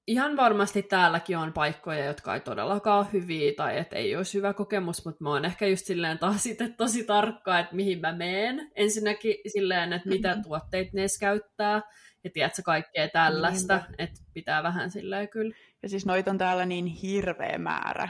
[0.06, 4.52] ihan varmasti täälläkin on paikkoja, jotka ei todellakaan ole hyviä tai että ei olisi hyvä
[4.54, 8.70] kokemus, mutta mä oon ehkä just silleen taas itse tosi tarkka, että mihin mä meen.
[8.74, 10.42] Ensinnäkin silleen, että mitä Mhm.
[10.42, 11.82] tuotteita ne käyttää
[12.26, 13.94] ja tiedätkö kaikkea tällaista, Niinpä.
[13.98, 15.54] että pitää vähän silleen kyllä.
[15.82, 18.08] Ja siis noita on täällä niin hirveä määrä.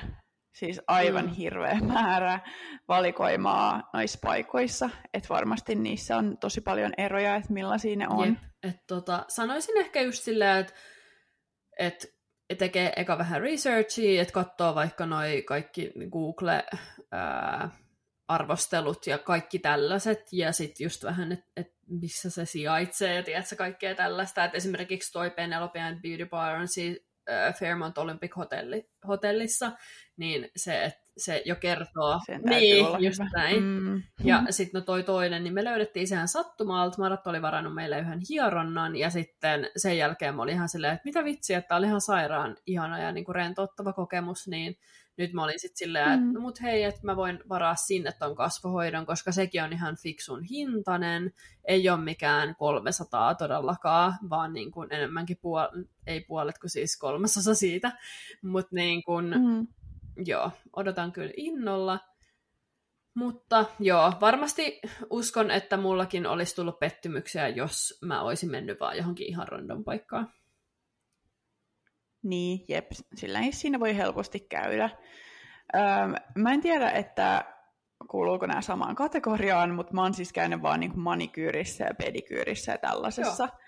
[0.54, 1.30] Siis aivan Mm.
[1.32, 2.40] hirveä määrä
[2.88, 4.90] valikoimaa noissa paikoissa.
[5.14, 8.28] Että varmasti niissä on tosi paljon eroja, että millaisia ne on.
[8.28, 8.38] Jep.
[8.62, 10.72] Et tota, sanoisin ehkä just silleen, että
[11.78, 12.06] et,
[12.58, 15.92] tekee eka vähän researchia, että katsoo vaikka noi kaikki
[18.28, 23.56] Google-arvostelut ja kaikki tällaiset, ja sitten just vähän, että et missä se sijaitsee, ja tiedätkö,
[23.56, 24.44] kaikkea tällaista.
[24.44, 27.06] Et esimerkiksi toi Penelope and Beauty Bar on siis
[27.58, 29.72] Fairmont Olympic hotelli, hotellissa,
[30.16, 32.20] niin se, että se jo kertoo.
[32.26, 33.30] Sen niin, just hyvä.
[33.34, 33.62] näin.
[33.62, 34.02] Mm.
[34.24, 36.98] Ja sitten no toi toinen, niin me löydettiin sehän sattumalta.
[36.98, 41.04] Marat oli varannut meille yhden hieronnan, ja sitten sen jälkeen mä olin ihan silleen, että
[41.04, 44.78] mitä vitsiä, että oli ihan sairaan ihana ja niin kuin rentouttava kokemus, niin
[45.16, 46.32] nyt mä olin sitten silleen, että Mm.
[46.32, 50.42] no mut hei, että mä voin varaa sinne ton kasvohoidon, koska sekin on ihan fiksun
[50.42, 51.32] hintainen,
[51.64, 57.54] ei ole mikään 300 todellakaan, vaan niin kuin enemmänkin puol- ei puolet kuin siis kolmasosa
[57.54, 57.92] siitä,
[58.42, 59.66] mutta niin kuin, Mm.
[60.26, 61.98] joo, odotan kyllä innolla.
[63.14, 69.26] Mutta joo, varmasti uskon, että mullakin olisi tullut pettymyksiä, jos mä olisin mennyt vaan johonkin
[69.26, 70.32] ihan random paikkaan.
[72.26, 74.90] Niin, jep, sillä ei siinä voi helposti käydä.
[75.74, 77.44] Öm, mä en tiedä, että
[78.10, 82.78] kuuluuko nämä samaan kategoriaan, mutta mä oon siis käynyt vaan niin manikyyrissä ja pedikyyrissä ja
[82.78, 83.44] tällaisessa.
[83.44, 83.58] Joo.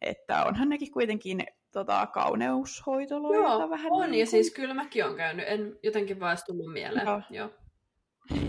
[0.00, 3.92] Että onhan nekin kuitenkin tota, kauneushoitoloita Joo, vähän.
[3.92, 7.06] on, niin ja kuin- siis kyllä mäkin olen käynyt, en jotenkin vaan tullut mieleen.
[7.06, 7.22] Joo.
[7.30, 7.50] Joo.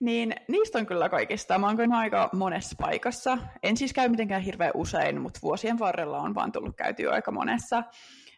[0.00, 1.58] niin niistä on kyllä kaikista.
[1.58, 3.38] Mä oon käynyt aika monessa paikassa.
[3.62, 7.82] En siis käy mitenkään hirveän usein, mutta vuosien varrella on vaan tullut käytyä aika monessa.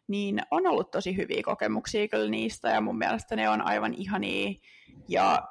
[0.09, 4.55] Niin on ollut tosi hyviä kokemuksia kyllä niistä, ja mun mielestä ne on aivan ihania.
[5.09, 5.49] Ja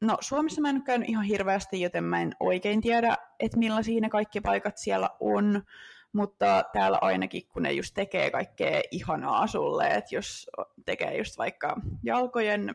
[0.00, 4.00] no Suomessa mä en ole käynyt ihan hirveästi, joten mä en oikein tiedä, että millaisia
[4.00, 5.62] ne kaikki paikat siellä on.
[6.12, 10.50] Mutta täällä ainakin, kun ne just tekee kaikkea ihanaa sulle, että jos
[10.84, 12.74] tekee just vaikka jalkojen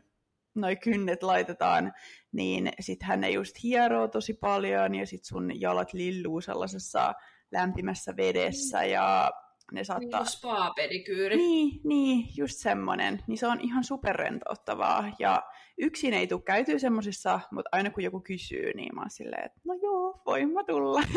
[0.56, 1.94] noi kynnet laitetaan,
[2.32, 7.14] niin sit hän ne just hieroo tosi paljon ja sit sun jalat lilluu sellaisessa
[7.52, 9.32] lämpimässä vedessä ja
[9.74, 10.20] ne saattaa...
[10.20, 11.38] Niin spa-pedikyyri.
[11.38, 13.24] Niin, niin, just semmonen.
[13.28, 15.14] Niin se on ihan superrentouttavaa.
[15.20, 15.44] Ja
[15.78, 19.62] yksin ei tule käytyä semmosissa, mutta aina kun joku kysyy, niin mä oon silleen, että
[19.66, 21.02] no joo, voin mä tulla.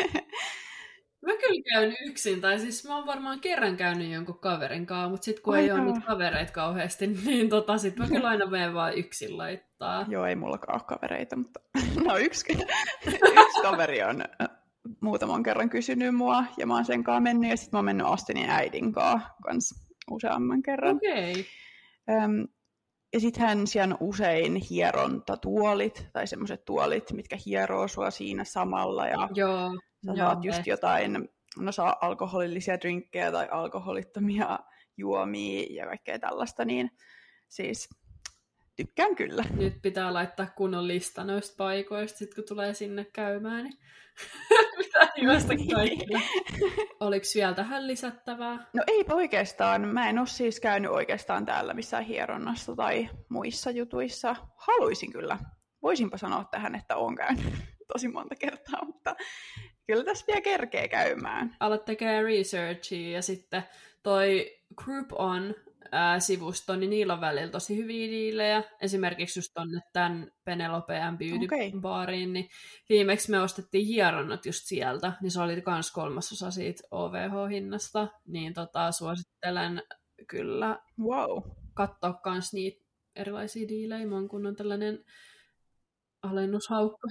[1.27, 5.25] Mä kyllä käyn yksin, tai siis mä oon varmaan kerran käynyt jonkun kaverin kanssa, mutta
[5.25, 8.75] sit kun Ai ei ole niitä kavereita kauheasti, niin tota, sit mä kyllä aina menen
[8.75, 10.07] vaan yksin laittaa.
[10.09, 11.61] joo, ei mullakaan ole kavereita, mutta
[12.05, 12.53] no yksi,
[13.07, 14.25] yksi kaveri on
[15.01, 18.07] muutaman kerran kysynyt mua, ja mä oon sen kanssa mennyt, ja sitten mä oon mennyt
[18.07, 20.97] Astinin äidin kanssa kans useamman kerran.
[20.97, 21.31] Okei.
[21.31, 21.45] Okay.
[22.25, 22.47] Öm,
[23.13, 29.29] ja sittenhän siellä on usein hierontatuolit, tai semmoiset tuolit, mitkä hieroo sua siinä samalla, ja
[29.35, 29.71] Joo.
[30.07, 30.71] sä joo, saat just ehkä.
[30.71, 34.59] jotain, no saa alkoholillisia drinkkejä tai alkoholittomia
[34.97, 36.91] juomia ja kaikkea tällaista, niin
[37.49, 37.89] siis
[38.77, 39.45] tykkään kyllä.
[39.55, 43.79] Nyt pitää laittaa kunnon lista noista paikoista, sit kun tulee sinne käymään, niin
[45.17, 46.23] juosta kaikille.
[47.01, 48.67] Oliko vielä tähän lisättävää?
[48.73, 49.89] No eipä oikeastaan.
[49.89, 54.37] Mä en ole siis käynyt oikeastaan täällä missään hieronnassa tai muissa jutuissa.
[54.57, 55.39] Haluaisin kyllä.
[55.83, 57.45] Voisinpa sanoa tähän, että oon käynyt
[57.93, 59.17] tosi monta kertaa, mutta
[59.87, 61.57] kyllä tässä vielä kerkee käymään.
[61.61, 63.63] Alat tekee researchia ja sitten
[64.03, 65.55] toi Group On
[65.93, 68.63] ää, sivusto, niin niillä on välillä tosi hyviä diilejä.
[68.81, 71.73] Esimerkiksi just tonne tämän Penelope and Beauty Okei.
[71.81, 72.49] baariin, niin
[72.89, 78.93] viimeksi me ostettiin hieronnat just sieltä, niin se oli kans kolmasosa siitä OVH-hinnasta, niin tota,
[78.93, 79.83] suosittelen
[80.29, 81.43] kyllä Wow.
[81.75, 82.85] katsoa kans niitä
[83.17, 85.05] erilaisia diilejä, mun kun on tällainen
[86.23, 87.09] alennushaukka.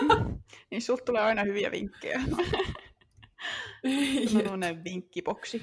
[0.70, 2.20] niin sulta tulee aina hyviä vinkkejä.
[4.32, 5.62] Sellainen vinkkiboksi.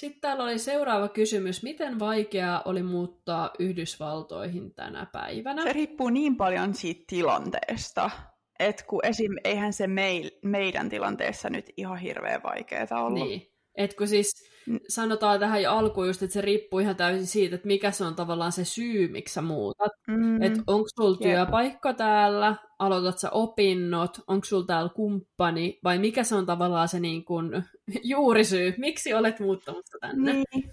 [0.00, 1.62] Sitten täällä oli seuraava kysymys.
[1.62, 5.62] Miten vaikeaa oli muuttaa Yhdysvaltoihin tänä päivänä?
[5.62, 8.10] Se riippuu niin paljon siitä tilanteesta,
[8.58, 9.32] että kun esim.
[9.44, 13.28] eihän se meil, meidän tilanteessa nyt ihan hirveän vaikeaa ollut.
[13.28, 13.52] Niin.
[13.74, 14.55] Et kun siis.
[14.88, 18.14] Sanotaan tähän jo alkuun just, että se riippuu ihan täysin siitä, että mikä se on
[18.14, 19.92] tavallaan se syy, miksi sä muutat.
[20.08, 21.30] Mm, Että onko sulla Jep.
[21.30, 27.00] työpaikka täällä, aloitat sä opinnot, onko sulla täällä kumppani, vai mikä se on tavallaan se
[27.00, 27.62] niin kun,
[28.04, 30.32] juurisyy, miksi olet muuttamassa tänne.
[30.32, 30.72] niin.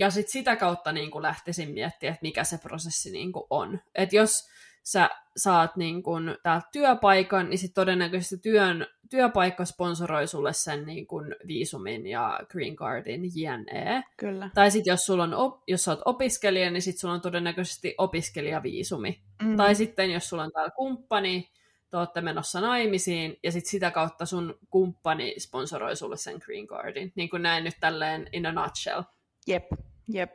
[0.00, 3.80] Ja sit sitä kautta niin kuin lähtisin miettimään, että mikä se prosessi niin on.
[3.94, 4.48] Että jos
[4.82, 11.06] sä saat niin kuin täältä työpaikan, niin sit todennäköisesti työn, työpaikka sponsoroi sulle sen niin
[11.06, 14.04] kuin viisumin ja green cardin jne.
[14.16, 14.50] Kyllä.
[14.54, 17.94] Tai sitten jos, sulla on op- jos sä oot opiskelija, niin sit sulla on todennäköisesti
[17.98, 19.22] opiskelijaviisumi.
[19.42, 19.56] Mm.
[19.56, 21.50] Tai sitten jos sulla on täällä kumppani,
[21.90, 27.12] te olette menossa naimisiin, ja sitten sitä kautta sun kumppani sponsoroi sulle sen green cardin.
[27.14, 29.02] Niin kuin näin nyt tälleen in a nutshell.
[29.46, 29.66] Jep,
[30.12, 30.32] jep.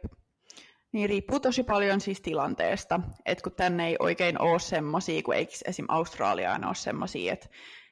[0.93, 5.51] Niin riippuu tosi paljon siis tilanteesta, että kun tänne ei oikein ole semmosia, kun eikö
[5.65, 5.85] esim.
[5.89, 7.47] Australiaan ole semmosia, että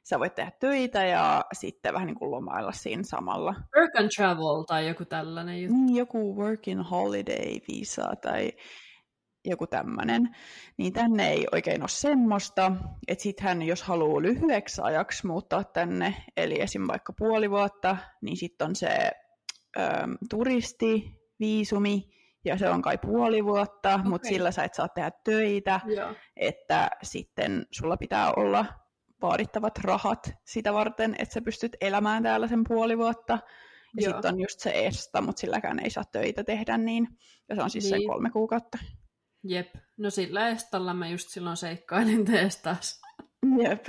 [0.09, 3.55] sä voit tehdä töitä ja sitten vähän niin kuin lomailla siinä samalla.
[3.77, 5.77] Work and travel tai joku tällainen juttu.
[5.77, 8.51] Mm, joku working holiday visa tai
[9.45, 10.35] joku tämmöinen,
[10.77, 12.71] niin tänne ei oikein ole semmoista,
[13.07, 16.87] että sittenhän jos haluaa lyhyeksi ajaksi muuttaa tänne, eli esim.
[16.87, 19.11] vaikka puoli vuotta, niin sitten on se
[20.29, 21.03] turisti
[21.39, 22.14] viisumi,
[22.45, 24.09] ja se on kai puoli vuotta, okay.
[24.09, 26.13] mutta sillä sä et saa tehdä töitä, Joo.
[26.35, 28.65] että sitten sulla pitää olla
[29.21, 33.39] vaadittavat rahat sitä varten, että sä pystyt elämään täällä sen puoli vuotta.
[34.01, 37.07] Ja sitten on just se ESTA, mutta silläkään ei saa töitä tehdä, niin,
[37.49, 38.01] ja se on siis niin.
[38.01, 38.77] se kolme kuukautta.
[39.43, 43.01] Jep, no sillä Estalla mä just silloin seikkailin teestaas.
[43.63, 43.85] Jep,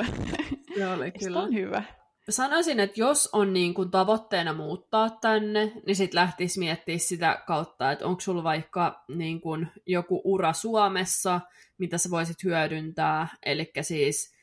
[0.78, 1.40] se oli kyllä.
[1.40, 1.82] on hyvä.
[2.30, 7.92] Sanoisin, että jos on niin kuin tavoitteena muuttaa tänne, niin sitten lähtisi miettiä sitä kautta,
[7.92, 11.40] että onko sulla vaikka niin kuin joku ura Suomessa,
[11.78, 13.28] mitä sä voisit hyödyntää.
[13.46, 14.36] Eli siis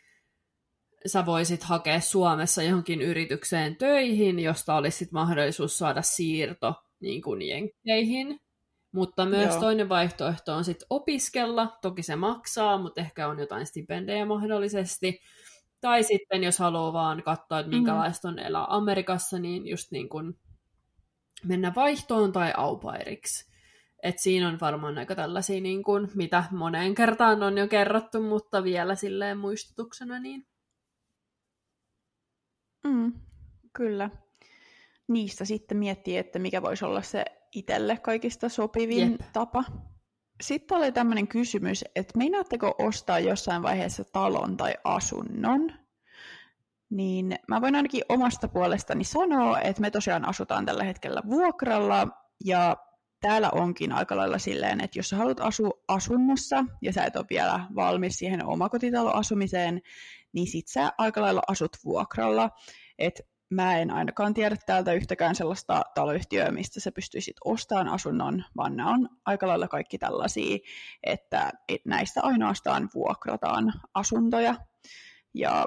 [1.06, 7.42] sä voisit hakea Suomessa johonkin yritykseen töihin, josta olisi sit mahdollisuus saada siirto niin kuin
[7.42, 8.40] jenkkeihin.
[8.92, 9.60] Mutta myös Joo.
[9.60, 11.78] toinen vaihtoehto on sitten opiskella.
[11.82, 15.22] Toki se maksaa, mutta ehkä on jotain stipendejä mahdollisesti.
[15.84, 20.40] Tai sitten jos haluaa vaan katsoa, että minkälaista on elää Amerikassa, niin just niin kuin
[21.46, 23.52] mennä vaihtoon tai aupairiksi.
[24.04, 28.64] Et siinä on varmaan aika tällaisia, niin kuin, mitä moneen kertaan on jo kerrottu, mutta
[28.64, 30.20] vielä silleen muistutuksena.
[30.20, 30.48] Niin.
[32.84, 33.14] Mm,
[33.74, 34.10] kyllä.
[35.08, 39.22] Niistä sitten miettii, että mikä voisi olla se itselle kaikista sopivin Jep.
[39.34, 39.64] tapa.
[40.42, 45.72] Sitten oli tämmöinen kysymys, että meinaatteko ostaa jossain vaiheessa talon tai asunnon?
[46.90, 52.08] Niin mä voin ainakin omasta puolestani sanoa, että me tosiaan asutaan tällä hetkellä vuokralla
[52.46, 52.78] ja
[53.22, 57.26] täällä onkin aika lailla silleen, että jos sä haluat asua asunnossa ja sä et ole
[57.30, 59.82] vielä valmis siihen omakotitaloasumiseen,
[60.34, 62.50] niin sit sä aika lailla asut vuokralla.
[63.00, 63.22] Et
[63.54, 68.90] mä en ainakaan tiedä täältä yhtäkään sellaista taloyhtiöä, mistä sä pystyisit ostamaan asunnon, vaan nämä
[68.90, 70.58] on aika lailla kaikki tällaisia,
[71.04, 71.52] että
[71.86, 74.56] näistä ainoastaan vuokrataan asuntoja.
[75.34, 75.66] Ja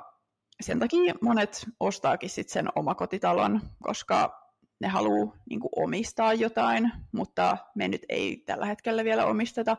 [0.60, 4.46] sen takia monet ostaakin sitten sen omakotitalon, koska
[4.80, 9.76] ne haluaa niin omistaa jotain, mutta me nyt ei tällä hetkellä vielä omisteta.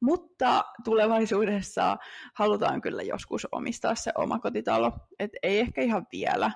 [0.00, 1.96] Mutta tulevaisuudessa
[2.34, 4.92] halutaan kyllä joskus omistaa se omakotitalo.
[5.18, 6.50] Et ei ehkä ihan vielä,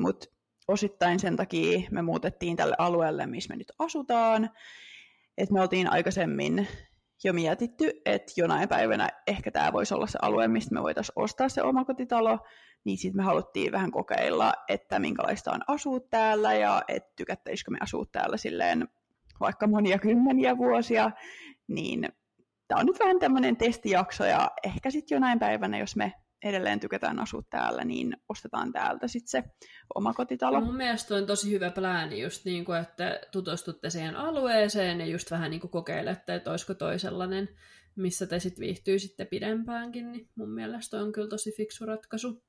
[0.00, 0.26] mutta
[0.68, 4.50] osittain sen takia me muutettiin tälle alueelle, missä me nyt asutaan.
[5.38, 6.68] Et me oltiin aikaisemmin
[7.24, 11.48] jo mietitty, että jonain päivänä ehkä tämä voisi olla se alue, mistä me voitaisiin ostaa
[11.48, 12.38] se omakotitalo,
[12.84, 17.78] niin sitten me haluttiin vähän kokeilla, että minkälaista on asua täällä ja että tykättäisikö me
[17.80, 18.88] asua täällä silleen
[19.40, 21.10] vaikka monia kymmeniä vuosia,
[21.68, 22.08] niin
[22.68, 27.18] tämä on nyt vähän tämmöinen testijakso ja ehkä sitten jonain päivänä, jos me edelleen tykätään
[27.18, 29.44] asua täällä, niin ostetaan täältä sitten se
[29.94, 30.60] oma kotitalo.
[30.60, 35.30] Mun mielestä on tosi hyvä plääni just niin kuin, että tutustutte siihen alueeseen ja just
[35.30, 37.48] vähän niin kuin kokeilette, että olisiko toi sellainen,
[37.96, 42.42] missä te sitten viihtyisitte pidempäänkin, niin mun mielestä on kyllä tosi fiksu ratkaisu.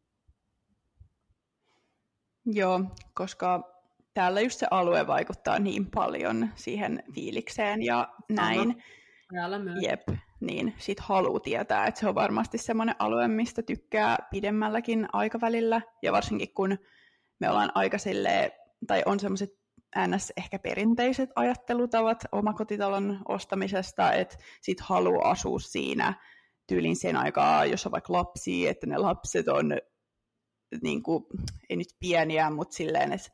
[2.46, 2.82] Joo,
[3.14, 3.72] koska
[4.14, 8.72] täällä just se alue vaikuttaa niin paljon siihen fiilikseen ja näin.
[8.72, 8.82] Aha.
[9.34, 9.78] Täällä myös.
[9.82, 10.02] Jep,
[10.40, 15.82] niin sit haluaa tietää, että se on varmasti semmoinen alue, mistä tykkää pidemmälläkin aikavälillä.
[16.02, 16.78] Ja varsinkin kun
[17.40, 18.52] me ollaan aika silleen,
[18.88, 19.50] tai on semmoiset
[20.08, 20.34] ns.
[20.38, 26.14] ehkä perinteiset ajattelutavat omakotitalon ostamisesta, että sit haluaa asua siinä
[26.68, 29.78] tyylin sen aikaa, jos on vaikka lapsia, että ne lapset on
[30.84, 31.24] niin kuin,
[31.70, 33.30] ei nyt pieniä, mutta silleen, että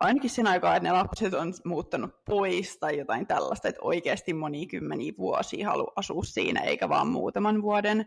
[0.00, 4.66] ainakin sen aikaa, että ne lapset on muuttanut pois tai jotain tällaista, että oikeasti moni
[4.66, 8.06] kymmeniä vuosia haluaa asua siinä, eikä vaan muutaman vuoden,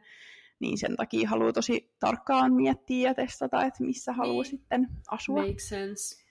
[0.60, 4.52] niin sen takia haluaa tosi tarkkaan miettiä ja testata, että missä haluaa niin.
[4.52, 5.42] sitten asua.
[5.42, 6.26] Makes sense.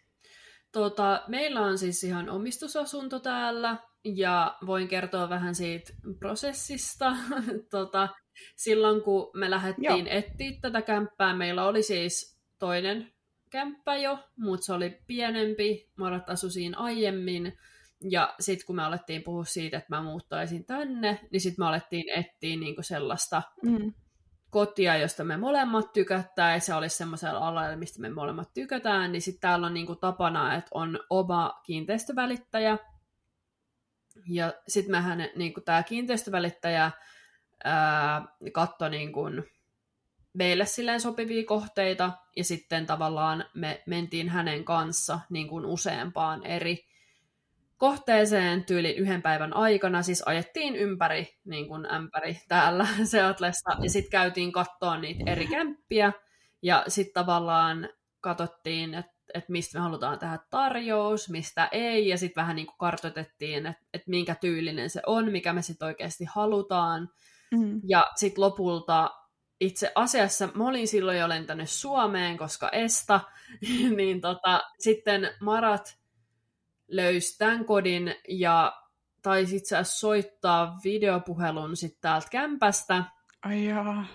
[0.72, 7.16] Tota, meillä on siis ihan omistusasunto täällä, ja voin kertoa vähän siitä prosessista.
[7.70, 8.08] tota,
[8.56, 13.13] silloin kun me lähdettiin etsiä tätä kämppää, meillä oli siis toinen
[13.54, 15.90] kämppä jo, mutta se oli pienempi.
[15.96, 17.58] Morat asui siinä aiemmin.
[18.10, 22.04] Ja sitten kun me alettiin puhua siitä, että mä muuttaisin tänne, niin sitten me alettiin
[22.08, 23.92] etsiä niinku sellaista mm.
[24.50, 29.22] kotia, josta me molemmat tykättää, ja se olisi semmoisella alueella, mistä me molemmat tykätään, niin
[29.22, 32.78] sitten täällä on niinku tapana, että on oma kiinteistövälittäjä,
[34.28, 36.90] ja sitten mehän niinku tämä kiinteistövälittäjä
[38.52, 39.22] katsoi niinku,
[40.34, 46.86] meille silleen sopivia kohteita, ja sitten tavallaan me mentiin hänen kanssa niin kuin useampaan eri
[47.76, 54.10] kohteeseen tyyli yhden päivän aikana, siis ajettiin ympäri niin kuin ämpäri täällä Seatlessa, ja sitten
[54.10, 56.12] käytiin katsoa niitä eri kämppiä,
[56.62, 57.88] ja sitten tavallaan
[58.20, 62.78] katsottiin, että että mistä me halutaan tehdä tarjous, mistä ei, ja sitten vähän niin kuin
[62.78, 67.08] kartoitettiin, että et minkä tyylinen se on, mikä me sitten oikeasti halutaan.
[67.50, 67.80] Mm.
[67.84, 69.10] Ja sitten lopulta
[69.66, 73.20] itse asiassa mä olin silloin jo lentänyt Suomeen, koska Esta,
[73.96, 75.98] niin tota, sitten Marat
[76.88, 78.84] löysi tämän kodin ja
[79.22, 83.04] tai sit sä soittaa videopuhelun sit täältä kämpästä.
[83.42, 84.06] Ai jaa.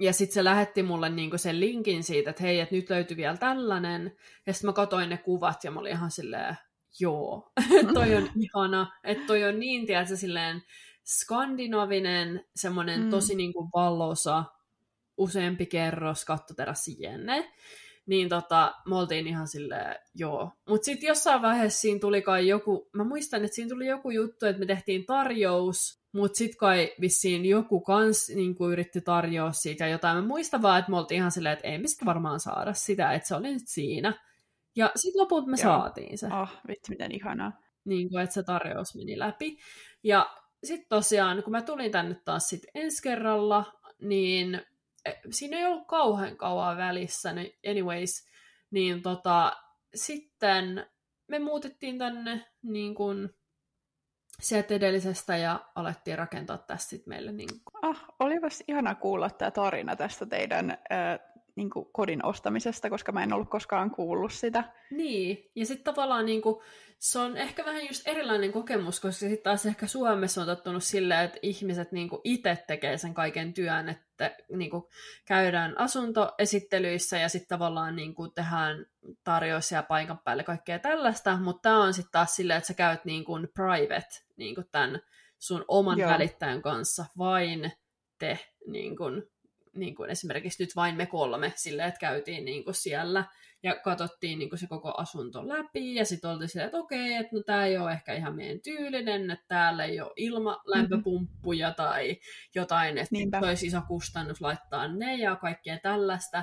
[0.00, 3.36] Ja sitten se lähetti mulle niinku sen linkin siitä, että hei, että nyt löytyi vielä
[3.36, 4.16] tällainen.
[4.46, 6.56] Ja sitten mä katsoin ne kuvat ja mä olin ihan silleen,
[7.00, 7.52] joo,
[7.94, 8.92] toi on ihana.
[9.04, 10.62] Että toi on niin, tiedätkö, silleen
[11.04, 13.10] skandinavinen, semmoinen mm.
[13.10, 14.44] tosi niinku valosa,
[15.20, 17.52] useampi kerros kattoterassi jenne.
[18.06, 20.50] Niin tota, me oltiin ihan silleen, joo.
[20.68, 24.46] Mutta sitten jossain vaiheessa siinä tuli kai joku, mä muistan, että siinä tuli joku juttu,
[24.46, 30.16] että me tehtiin tarjous, mutta sitten kai vissiin joku kans niin yritti tarjoa siitä jotain.
[30.16, 33.12] Mä muistan vaan, että me oltiin ihan silleen, että ei me sitten varmaan saada sitä,
[33.12, 34.24] että se oli nyt siinä.
[34.76, 35.78] Ja sitten lopulta me Joo.
[35.78, 36.26] saatiin se.
[36.26, 37.52] Oh, vitsi, miten ihanaa.
[37.84, 39.58] Niin kuin, että se tarjous meni läpi.
[40.02, 40.30] Ja
[40.64, 44.62] sitten tosiaan, kun mä tulin tänne taas sit ensi kerralla, niin
[45.30, 48.28] siinä ei ollut kauhean kauan välissä, niin anyways,
[48.70, 49.52] niin tota,
[49.94, 50.86] sitten
[51.28, 53.30] me muutettiin tänne niin kuin
[54.40, 57.32] sieltä edellisestä ja alettiin rakentaa tästä sitten meille.
[57.32, 57.90] Niin kuin...
[57.90, 61.18] Ah, olipas ihana kuulla tämä tarina tästä teidän äh,
[61.60, 64.64] niin kuin kodin ostamisesta, koska mä en ollut koskaan kuullut sitä.
[64.90, 66.56] Niin, ja sitten tavallaan niin kuin,
[66.98, 71.24] se on ehkä vähän just erilainen kokemus, koska sitten taas ehkä Suomessa on tottunut silleen,
[71.24, 74.82] että ihmiset niin kuin itse tekee sen kaiken työn, että niin kuin
[75.26, 78.86] käydään asuntoesittelyissä ja sitten tavallaan niin kuin tehdään
[79.24, 83.24] tarjouksia paikan päälle kaikkea tällaista, mutta tämä on sitten taas silleen, että sä käyt niin
[83.24, 85.00] kuin private niin kuin tämän
[85.38, 86.10] sun oman Joo.
[86.10, 87.72] välittäjän kanssa, vain
[88.18, 89.22] te niin kuin
[89.74, 93.24] niin kuin esimerkiksi nyt vain me kolme, silleen, että käytiin niin kuin siellä
[93.62, 97.36] ja katsottiin niin kuin se koko asunto läpi, ja sitten oltiin silleen, että okei, että
[97.36, 101.76] no tämä ei ole ehkä ihan meidän tyylinen, että täällä ei ole ilmalämpöpumppuja mm-hmm.
[101.76, 102.16] tai
[102.54, 103.38] jotain, että Niinpä.
[103.38, 106.42] olisi iso kustannus laittaa ne ja kaikkea tällaista.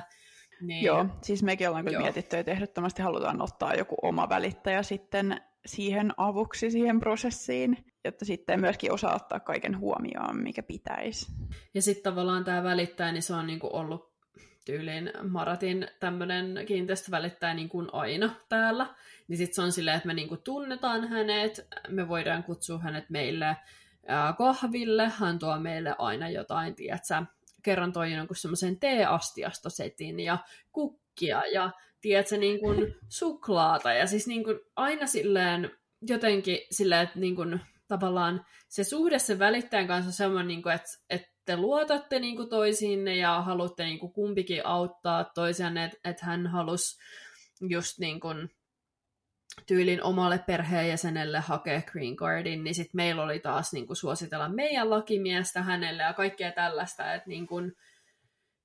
[0.60, 5.40] Niin, Joo, siis mekin ollaan kyllä mietitty, että ehdottomasti halutaan ottaa joku oma välittäjä sitten
[5.66, 7.76] siihen avuksi siihen prosessiin,
[8.08, 11.26] jotta sitten myöskin osaa ottaa kaiken huomioon, mikä pitäisi.
[11.74, 14.12] Ja sitten tavallaan tämä välittäjä, niin se on niinku ollut
[14.64, 18.86] tyyliin Maratin tämmöinen kiinteistövälittäjä niin kuin aina täällä.
[19.28, 23.56] Niin sitten se on silleen, että me niinku tunnetaan hänet, me voidaan kutsua hänet meille
[24.38, 27.24] kahville, hän tuo meille aina jotain, tiedätkö,
[27.62, 30.38] kerran toi jonkun semmoisen teeastiastosetin ja
[30.72, 33.92] kukkia ja tiedätkö, niin kuin suklaata.
[33.92, 35.70] Ja siis niin kuin aina silleen
[36.02, 40.88] jotenkin silleen, että niin kuin, tavallaan se suhde sen välittäjän kanssa on semmoinen, niin että,
[41.10, 46.26] että te luotatte niin kuin toisiinne ja haluatte niin kuin kumpikin auttaa toisianne, että, että
[46.26, 46.98] hän halusi
[47.60, 48.50] just niin kuin,
[49.66, 54.90] tyylin omalle perheenjäsenelle hakea green cardin, niin sitten meillä oli taas niin kuin, suositella meidän
[54.90, 57.76] lakimiestä hänelle ja kaikkea tällaista, että niin kuin,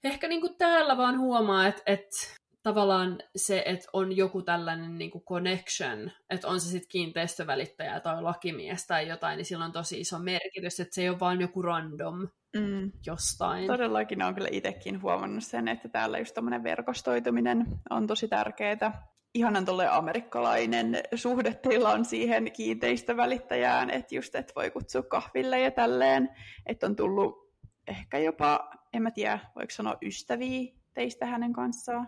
[0.04, 2.18] ehkä niin kuin täällä vaan huomaa, että, että
[2.64, 8.22] tavallaan se, että on joku tällainen niin kuin connection, että on se sitten kiinteistövälittäjä tai
[8.22, 11.62] lakimies tai jotain, niin sillä on tosi iso merkitys, että se ei ole vain joku
[11.62, 12.92] random mm.
[13.06, 13.68] jostain.
[13.68, 19.08] Todellakin olen kyllä itsekin huomannut sen, että täällä just tämmöinen verkostoituminen on tosi tärkeää.
[19.34, 25.72] Ihanan tolle amerikkalainen suhde teillä on siihen kiinteistövälittäjään, että just, että voi kutsua kahville ja
[25.72, 26.30] tälleen,
[26.66, 27.54] että on tullut
[27.88, 32.08] ehkä jopa, en mä tiedä, voiko sanoa ystäviä teistä hänen kanssaan.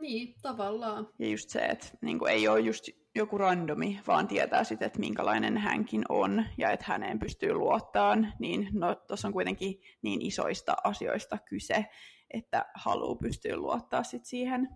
[0.00, 1.08] Niin, tavallaan.
[1.18, 4.98] Ja just se, että niin kuin, ei ole just joku randomi, vaan tietää sitten, että
[4.98, 10.76] minkälainen hänkin on ja että häneen pystyy luottaan, niin no, tuossa on kuitenkin niin isoista
[10.84, 11.86] asioista kyse,
[12.30, 14.68] että haluaa pystyä luottaa sit siihen,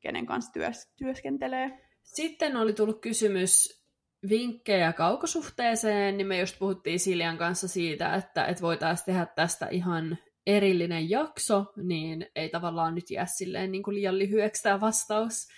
[0.00, 1.80] kenen kanssa työs, työskentelee.
[2.02, 3.84] Sitten oli tullut kysymys
[4.28, 10.18] vinkkejä kaukosuhteeseen, niin me just puhuttiin Siljan kanssa siitä, että, että voitaisiin tehdä tästä ihan
[10.46, 15.48] erillinen jakso, niin ei tavallaan nyt jää silleen niin kuin liian lyhyeksi tämä vastaus,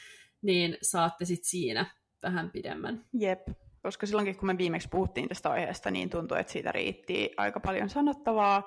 [0.42, 1.86] niin saatte sitten siinä
[2.22, 3.04] vähän pidemmän.
[3.18, 3.48] Jep,
[3.82, 7.90] koska silloinkin kun me viimeksi puhuttiin tästä aiheesta, niin tuntui, että siitä riitti aika paljon
[7.90, 8.62] sanottavaa,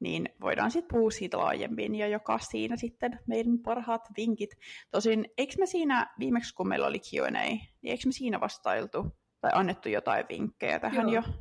[0.00, 4.50] niin voidaan sitten puhua siitä laajemmin ja joka siinä sitten meidän parhaat vinkit.
[4.90, 9.50] Tosin, eikö me siinä viimeksi, kun meillä oli Q&A, niin eikö me siinä vastailtu tai
[9.54, 11.22] annettu jotain vinkkejä tähän Joo.
[11.26, 11.32] jo?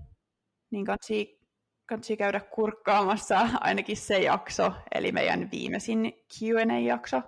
[0.71, 1.42] Niin kansi
[1.93, 7.21] kannattaa käydä kurkkaamassa ainakin se jakso, eli meidän viimeisin Q&A-jakso,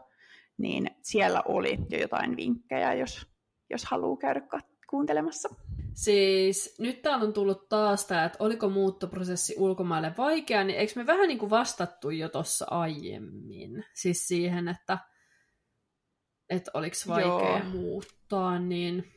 [0.57, 3.27] niin siellä oli jo jotain vinkkejä, jos,
[3.69, 4.41] jos haluaa käydä
[4.89, 5.49] kuuntelemassa.
[5.93, 11.05] Siis nyt täällä on tullut taas tämä, että oliko muuttoprosessi ulkomaille vaikea, niin eikö me
[11.05, 13.85] vähän niin kuin vastattu jo tuossa aiemmin?
[13.93, 14.97] Siis siihen, että,
[16.49, 17.69] että oliko vaikea Joo.
[17.71, 19.11] muuttaa, niin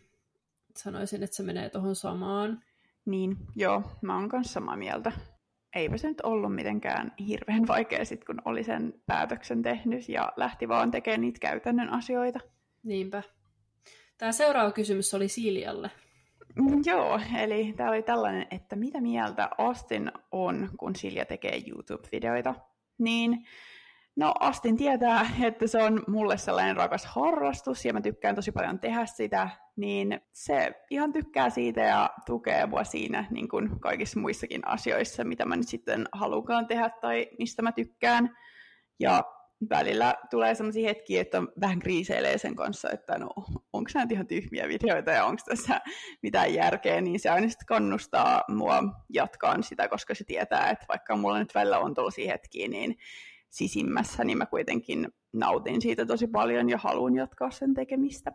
[0.77, 2.63] sanoisin, että se menee tuohon samaan.
[3.05, 5.13] Niin, joo, mä oon kanssa samaa mieltä.
[5.75, 10.69] Eipä se nyt ollut mitenkään hirveän vaikea sit, kun oli sen päätöksen tehnyt ja lähti
[10.69, 12.41] vaan tekemään niitä käytännön asioita.
[12.83, 13.23] Niinpä.
[14.19, 15.91] Tämä seuraava kysymys oli Siljalle.
[16.55, 22.55] Mm, Joo, eli tämä oli tällainen, että mitä mieltä Austin on, kun Silja tekee YouTube-videoita.
[22.99, 23.47] Niin,
[24.19, 28.81] no Austin tietää, että se on mulle sellainen rakas harrastus ja mä tykkään tosi paljon
[28.81, 34.67] tehdä sitä, niin se ihan tykkää siitä ja tukee mua siinä niin kuin kaikissa muissakin
[34.67, 38.37] asioissa, mitä mä nyt sitten halukaan tehdä tai mistä mä tykkään.
[39.01, 39.25] Ja
[39.71, 43.29] välillä tulee sellaisia hetkiä, että vähän kriiseilee sen kanssa, että no
[43.73, 45.81] onko nämä ihan tyhmiä videoita ja onko tässä
[46.23, 51.17] mitään järkeä, niin se aina sitten kannustaa mua jatkaan sitä, koska se tietää, että vaikka
[51.17, 52.97] mulla nyt välillä on tällaisia hetkiä, niin
[53.51, 58.33] sisimmässä, niin mä kuitenkin nautin siitä tosi paljon ja haluan jatkaa sen tekemistä.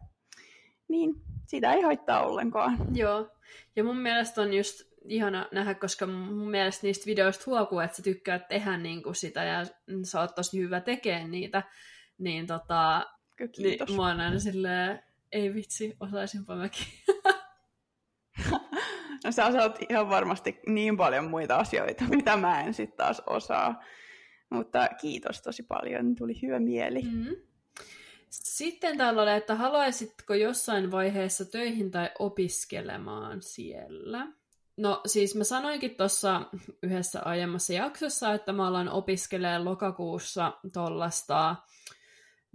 [0.87, 1.13] Niin,
[1.47, 2.77] sitä ei haittaa ollenkaan.
[2.93, 3.29] Joo,
[3.75, 8.03] ja mun mielestä on just ihana nähdä, koska mun mielestä niistä videoista huokuu, että sä
[8.03, 9.65] tykkäät tehdä niin kuin sitä ja
[10.03, 11.63] sä oot tosi hyvä tekemään niitä.
[12.17, 13.05] Niin tota,
[13.37, 13.87] Kiitos.
[13.87, 16.87] Niin, mä oon aina silleen, ei vitsi, osaisinpa mäkin.
[19.25, 23.83] no sä osaat ihan varmasti niin paljon muita asioita, mitä mä en sitten taas osaa.
[24.49, 27.01] Mutta kiitos tosi paljon, tuli hyvä mieli.
[27.01, 27.35] Mm.
[28.29, 34.27] Sitten täällä oli, että haluaisitko jossain vaiheessa töihin tai opiskelemaan siellä?
[34.77, 36.41] No siis mä sanoinkin tuossa
[36.83, 41.55] yhdessä aiemmassa jaksossa, että mä alan opiskelemaan lokakuussa tuollaista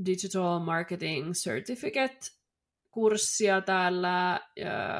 [0.06, 4.40] Digital Marketing Certificate-kurssia täällä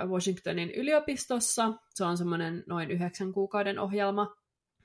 [0.07, 1.73] Washingtonin yliopistossa.
[1.95, 4.37] Se on semmoinen noin yhdeksän kuukauden ohjelma.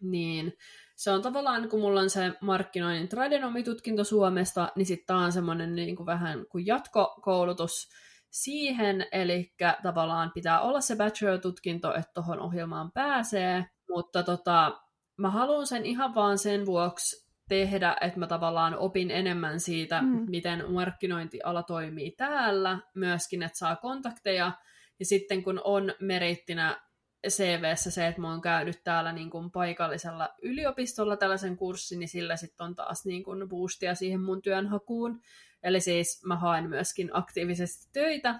[0.01, 0.53] Niin
[0.95, 5.75] se on tavallaan, kun mulla on se markkinoinnin tradenomitutkinto Suomesta, niin sitten tämä on semmoinen
[5.75, 7.89] niin kuin vähän kuin jatkokoulutus
[8.31, 14.81] siihen, eli tavallaan pitää olla se bachelor-tutkinto, että tuohon ohjelmaan pääsee, mutta tota,
[15.17, 20.25] mä haluan sen ihan vaan sen vuoksi tehdä, että mä tavallaan opin enemmän siitä, mm.
[20.29, 24.51] miten markkinointiala toimii täällä, myöskin, että saa kontakteja,
[24.99, 26.81] ja sitten kun on merittinä
[27.27, 32.35] CVssä se, että mä oon käynyt täällä niin kuin paikallisella yliopistolla tällaisen kurssin, niin sillä
[32.35, 35.21] sitten on taas niin kuin boostia siihen mun työnhakuun.
[35.63, 38.39] Eli siis mä haen myöskin aktiivisesti töitä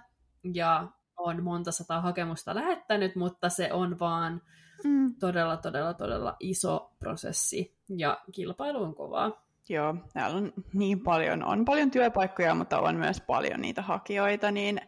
[0.54, 4.42] ja on monta sataa hakemusta lähettänyt, mutta se on vaan
[4.84, 5.16] mm.
[5.20, 9.44] todella, todella, todella iso prosessi ja kilpailu on kovaa.
[9.70, 14.82] Joo, täällä on niin paljon, on paljon työpaikkoja, mutta on myös paljon niitä hakijoita, niin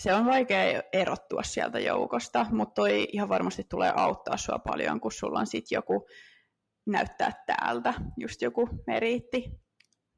[0.00, 5.12] se on vaikea erottua sieltä joukosta, mutta toi ihan varmasti tulee auttaa sua paljon, kun
[5.12, 6.06] sulla on sitten joku
[6.86, 9.50] näyttää täältä, just joku meriitti,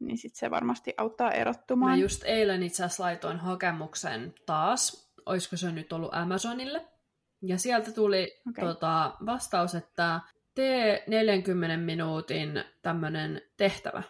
[0.00, 1.98] niin sitten se varmasti auttaa erottumaan.
[1.98, 6.88] Mä just eilen itse asiassa laitoin hakemuksen taas, olisiko se nyt ollut Amazonille,
[7.42, 8.64] ja sieltä tuli okay.
[8.64, 10.20] tota, vastaus, että
[10.54, 14.02] tee 40 minuutin tämmöinen tehtävä.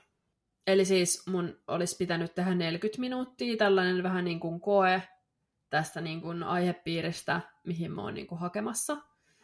[0.67, 5.03] Eli siis mun olisi pitänyt tehdä 40 minuuttia, tällainen vähän niin kuin koe,
[5.73, 8.97] tästä niin kuin aihepiiristä, mihin mä oon niin kuin hakemassa.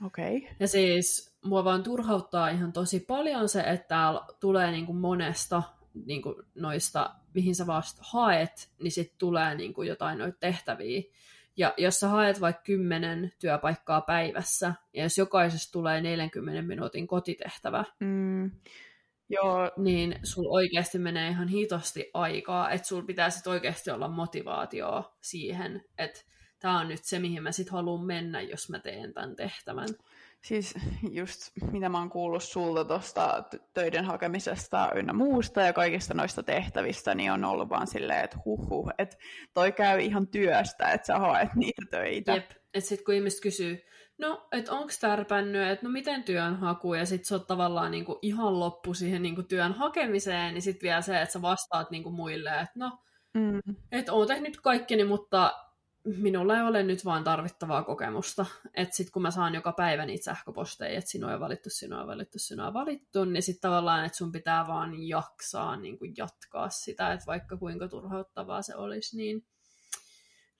[0.06, 0.36] Okei.
[0.36, 0.48] Okay.
[0.60, 5.62] Ja siis mua vaan turhauttaa ihan tosi paljon se, että täällä tulee niin kuin monesta
[6.06, 11.02] niin kuin noista, mihin sä vasta haet, niin sitten tulee niin kuin jotain noita tehtäviä.
[11.56, 17.84] Ja jos sä haet vaikka kymmenen työpaikkaa päivässä, ja jos jokaisesta tulee 40 minuutin kotitehtävä,
[18.00, 18.50] mm.
[19.28, 19.70] Joo.
[19.76, 25.84] niin sul oikeasti menee ihan hitosti aikaa, että sul pitää sitten oikeasti olla motivaatio siihen,
[25.98, 26.20] että
[26.58, 29.88] tämä on nyt se, mihin mä sitten haluan mennä, jos mä teen tämän tehtävän.
[30.44, 30.74] Siis
[31.10, 31.40] just
[31.72, 37.32] mitä mä oon kuullut sulta tuosta töiden hakemisesta ynnä muusta ja kaikista noista tehtävistä, niin
[37.32, 39.16] on ollut vaan silleen, että huhu, että
[39.54, 42.32] toi käy ihan työstä, että sä haet niitä töitä.
[42.32, 43.80] Jep, että sitten kun ihmiset kysyy,
[44.18, 48.60] no, että onko tärpännyt, että no miten työnhaku, ja sitten se on tavallaan niinku ihan
[48.60, 52.72] loppu siihen niinku työn hakemiseen, niin sitten vielä se, että sä vastaat niinku muille, että
[52.74, 52.98] no,
[53.34, 53.74] mm.
[53.92, 55.54] että oon tehnyt kaikkeni, mutta
[56.16, 58.46] minulla ei ole nyt vaan tarvittavaa kokemusta.
[58.74, 62.06] Että sitten kun mä saan joka päivä niitä sähköposteja, että sinua on valittu, sinua on
[62.06, 66.68] valittu, sinua on valittu, niin sitten tavallaan, että sun pitää vaan jaksaa niin kuin jatkaa
[66.68, 69.46] sitä, että vaikka kuinka turhauttavaa se olisi, niin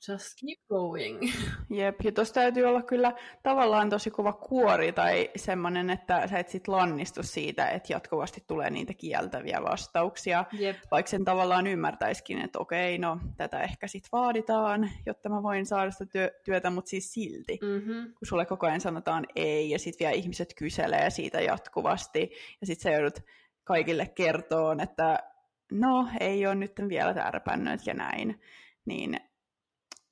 [0.09, 1.33] Just keep going.
[1.71, 6.49] Jep, ja tuossa täytyy olla kyllä tavallaan tosi kova kuori tai semmoinen, että sä et
[6.49, 10.77] sit lannistu siitä, että jatkuvasti tulee niitä kieltäviä vastauksia, Jep.
[10.91, 15.91] vaikka sen tavallaan ymmärtäisikin, että okei, no tätä ehkä sit vaaditaan, jotta mä voin saada
[15.91, 18.05] sitä työ- työtä, mutta siis silti, mm-hmm.
[18.05, 22.31] kun sulle koko ajan sanotaan ei, ja sitten vielä ihmiset kyselee siitä jatkuvasti,
[22.61, 23.21] ja sitten sä joudut
[23.65, 25.19] kaikille kertoon, että
[25.73, 28.41] no, ei ole nyt vielä tärpännyt ja näin,
[28.85, 29.21] niin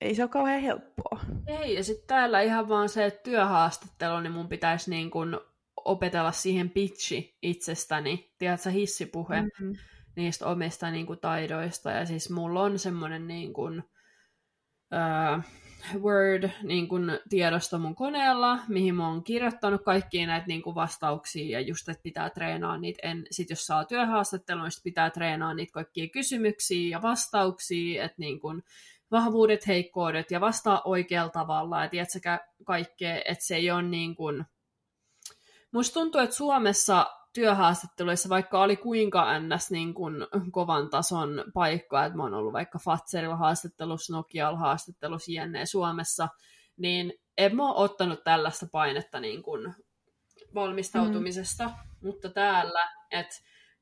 [0.01, 1.21] ei se ole kauhean helppoa.
[1.47, 5.41] Ei, ja sitten täällä ihan vaan se, että työhaastattelu, niin mun pitäisi niin kun
[5.85, 9.77] opetella siihen pitchi itsestäni, tiedätkö, hissipuhe mm-hmm.
[10.17, 13.83] niistä omista niin kuin, taidoista, ja siis mulla on semmoinen niin kuin,
[14.93, 15.39] öö,
[16.01, 21.59] Word niin kun, tiedosto mun koneella, mihin mä oon kirjoittanut kaikkia näitä niin kun, vastauksia,
[21.59, 25.73] ja just, että pitää treenaa niitä, en, sit jos saa työhaastattelun, niin pitää treenaa niitä
[25.73, 28.63] kaikkia kysymyksiä ja vastauksia, että niin kun,
[29.11, 34.45] vahvuudet, heikkoudet, ja vastaa oikealla tavalla, että sekä kaikkea, että se ei ole niin kun...
[35.73, 39.71] Musta tuntuu, että Suomessa työhaastatteluissa, vaikka oli kuinka ns.
[39.71, 40.15] Niin kuin
[40.53, 45.67] kovan tason paikka, että mä oon ollut vaikka Fatserilla haastattelussa, Nokialla haastattelussa, jne.
[45.67, 46.29] Suomessa,
[46.77, 49.75] niin en mä ole ottanut tällaista painetta niin kuin
[50.55, 51.73] valmistautumisesta, mm.
[52.03, 53.35] mutta täällä, että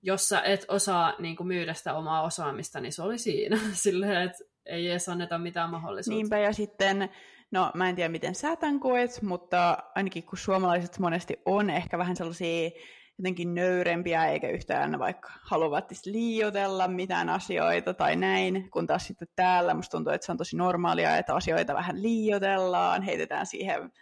[0.02, 3.58] jos sä et osaa niin kuin myydä sitä omaa osaamista, niin se oli siinä.
[3.72, 6.16] Silleen, että ei edes anneta mitään mahdollisuutta.
[6.16, 7.08] Niinpä, ja sitten,
[7.50, 11.98] no mä en tiedä miten sä tämän koet, mutta ainakin kun suomalaiset monesti on ehkä
[11.98, 12.70] vähän sellaisia
[13.18, 19.74] jotenkin nöyrempiä, eikä yhtään vaikka haluavat liiotella mitään asioita tai näin, kun taas sitten täällä
[19.74, 23.92] musta tuntuu, että se on tosi normaalia, että asioita vähän liiotellaan, heitetään siihen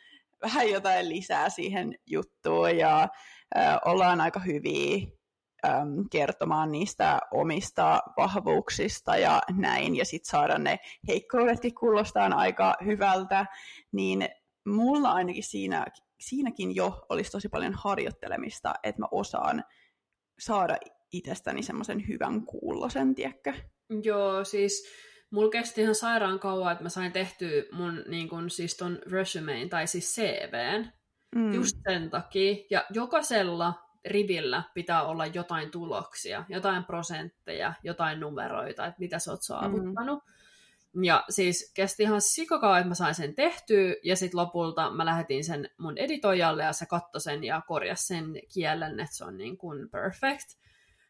[0.43, 3.09] vähän jotain lisää siihen juttuun ja
[3.57, 5.07] äh, ollaan aika hyviä
[5.65, 13.47] ähm, kertomaan niistä omista vahvuuksista ja näin, ja sitten saada ne heikkoudetkin kuulostaa aika hyvältä,
[13.93, 14.29] niin
[14.65, 15.87] mulla ainakin siinä
[16.21, 19.65] siinäkin jo olisi tosi paljon harjoittelemista, että mä osaan
[20.39, 20.77] saada
[21.13, 23.55] itsestäni semmoisen hyvän kuulosen, tiedätkö?
[24.03, 24.89] Joo, siis
[25.31, 29.69] mulla kesti ihan sairaan kauan, että mä sain tehtyä mun niin kun, siis ton resumein,
[29.69, 30.93] tai siis CVn,
[31.35, 31.55] mm.
[31.55, 32.57] just sen takia.
[32.71, 33.75] Ja jokaisella
[34.05, 40.25] rivillä pitää olla jotain tuloksia, jotain prosentteja, jotain numeroita, että mitä sä oot saavuttanut.
[40.25, 40.33] Mm.
[41.05, 45.45] Ja siis kesti ihan sikakauan, että mä sain sen tehtyä, ja sitten lopulta mä lähetin
[45.45, 48.25] sen mun editoijalle, ja se katsoi sen ja korjasi sen
[48.55, 50.63] kielen, että se on niin kuin perfect.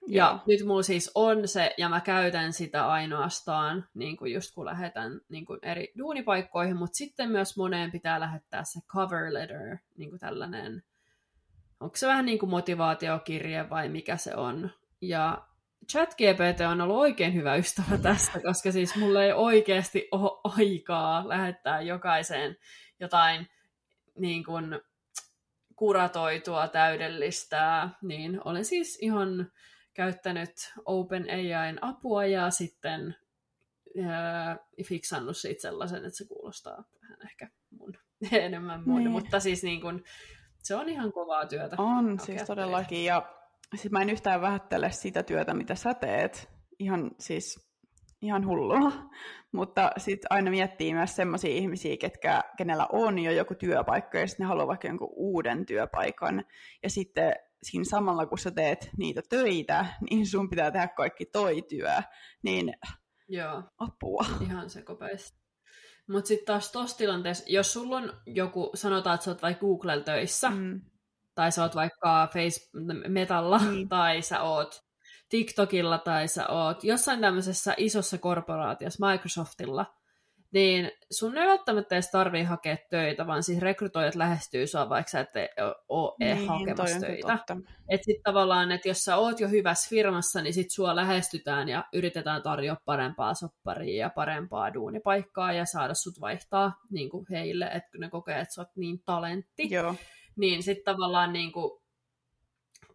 [0.07, 0.43] Ja yeah.
[0.47, 5.21] nyt mulla siis on se, ja mä käytän sitä ainoastaan, niin kuin just kun lähetän
[5.29, 10.21] niin kuin eri duunipaikkoihin, mutta sitten myös moneen pitää lähettää se cover letter, niin kuin
[10.21, 10.83] tällainen,
[11.83, 14.71] onko se vähän niin kuin motivaatiokirje vai mikä se on.
[15.01, 15.47] Ja
[15.91, 21.81] ChatGPT on ollut oikein hyvä ystävä tästä, koska siis mulla ei oikeasti ole aikaa lähettää
[21.81, 22.57] jokaiseen
[23.01, 23.49] jotain
[24.19, 24.81] niin kuin
[25.77, 29.53] kuratoitua, täydellistä, niin olen siis ihan
[29.95, 33.17] käyttänyt OpenAIn apua ja sitten
[34.07, 37.93] ää, fiksannut siitä sellaisen, että se kuulostaa vähän ehkä mun,
[38.33, 39.11] enemmän mun, niin.
[39.11, 40.05] mutta siis niin kuin,
[40.63, 41.77] se on ihan kovaa työtä.
[41.79, 43.23] On, siis todellakin, ja
[43.75, 46.51] Siis mä en yhtään vähättele sitä työtä, mitä sä teet.
[46.79, 47.73] Ihan siis
[48.23, 48.93] ihan hullua.
[49.53, 54.45] Mutta sitten aina miettii myös sellaisia ihmisiä, ketkä, kenellä on jo joku työpaikka ja sitten
[54.45, 56.45] ne haluaa vaikka jonkun uuden työpaikan.
[56.83, 57.33] Ja sitten
[57.63, 61.93] siinä samalla, kun sä teet niitä töitä, niin sun pitää tehdä kaikki toi työ.
[62.43, 62.75] Niin
[63.29, 63.63] Joo.
[63.79, 64.27] apua.
[64.41, 65.42] Ihan se kopeista.
[66.07, 70.01] Mutta sitten taas tuossa tilanteessa, jos sulla on joku, sanotaan, että sä oot vaikka Google
[70.01, 70.81] töissä, mm
[71.35, 72.71] tai sä oot vaikka face
[73.09, 73.89] Metalla, niin.
[73.89, 74.85] tai sä oot
[75.29, 79.95] TikTokilla, tai sä oot jossain tämmöisessä isossa korporaatiossa, Microsoftilla,
[80.53, 85.21] niin sun ei välttämättä edes tarvii hakea töitä, vaan siis rekrytoijat lähestyy sua, vaikka sä
[85.21, 85.29] et
[85.89, 87.39] ole niin, hakemassa töitä.
[87.89, 91.85] Että sitten tavallaan, että jos sä oot jo hyvässä firmassa, niin sit sua lähestytään ja
[91.93, 97.99] yritetään tarjota parempaa sopparia ja parempaa duunipaikkaa ja saada sut vaihtaa niin kuin heille, että
[97.99, 99.71] ne kokee, että sä oot niin talentti.
[99.71, 99.95] Joo.
[100.37, 101.83] Niin sitten tavallaan niin kuin,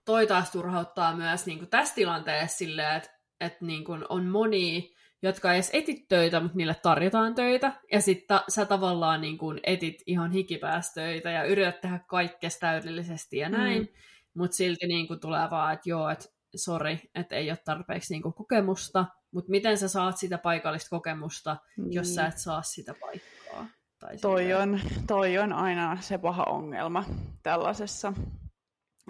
[0.06, 3.10] toi taas turhauttaa myös niin kuin tässä tilanteessa silleen, että,
[3.42, 7.72] että niin kuin on moni, jotka ei edes etit töitä, mutta niille tarjotaan töitä.
[7.92, 13.50] Ja sitten sä tavallaan niin kuin etit ihan hikipäästöitä ja yrität tehdä kaikkea täydellisesti ja
[13.50, 13.82] näin.
[13.82, 13.88] Mm.
[14.34, 18.34] Mutta silti niin kuin tulee vaan, että joo, että sori, että ei ole tarpeeksi niin
[18.34, 19.06] kokemusta.
[19.32, 21.92] Mutta miten sä saat sitä paikallista kokemusta, mm.
[21.92, 22.30] jos sä niin.
[22.30, 23.68] et saa sitä paikkaa?
[24.00, 27.04] Tai toi, on, toi on aina se paha ongelma
[27.44, 28.14] tällaisessa,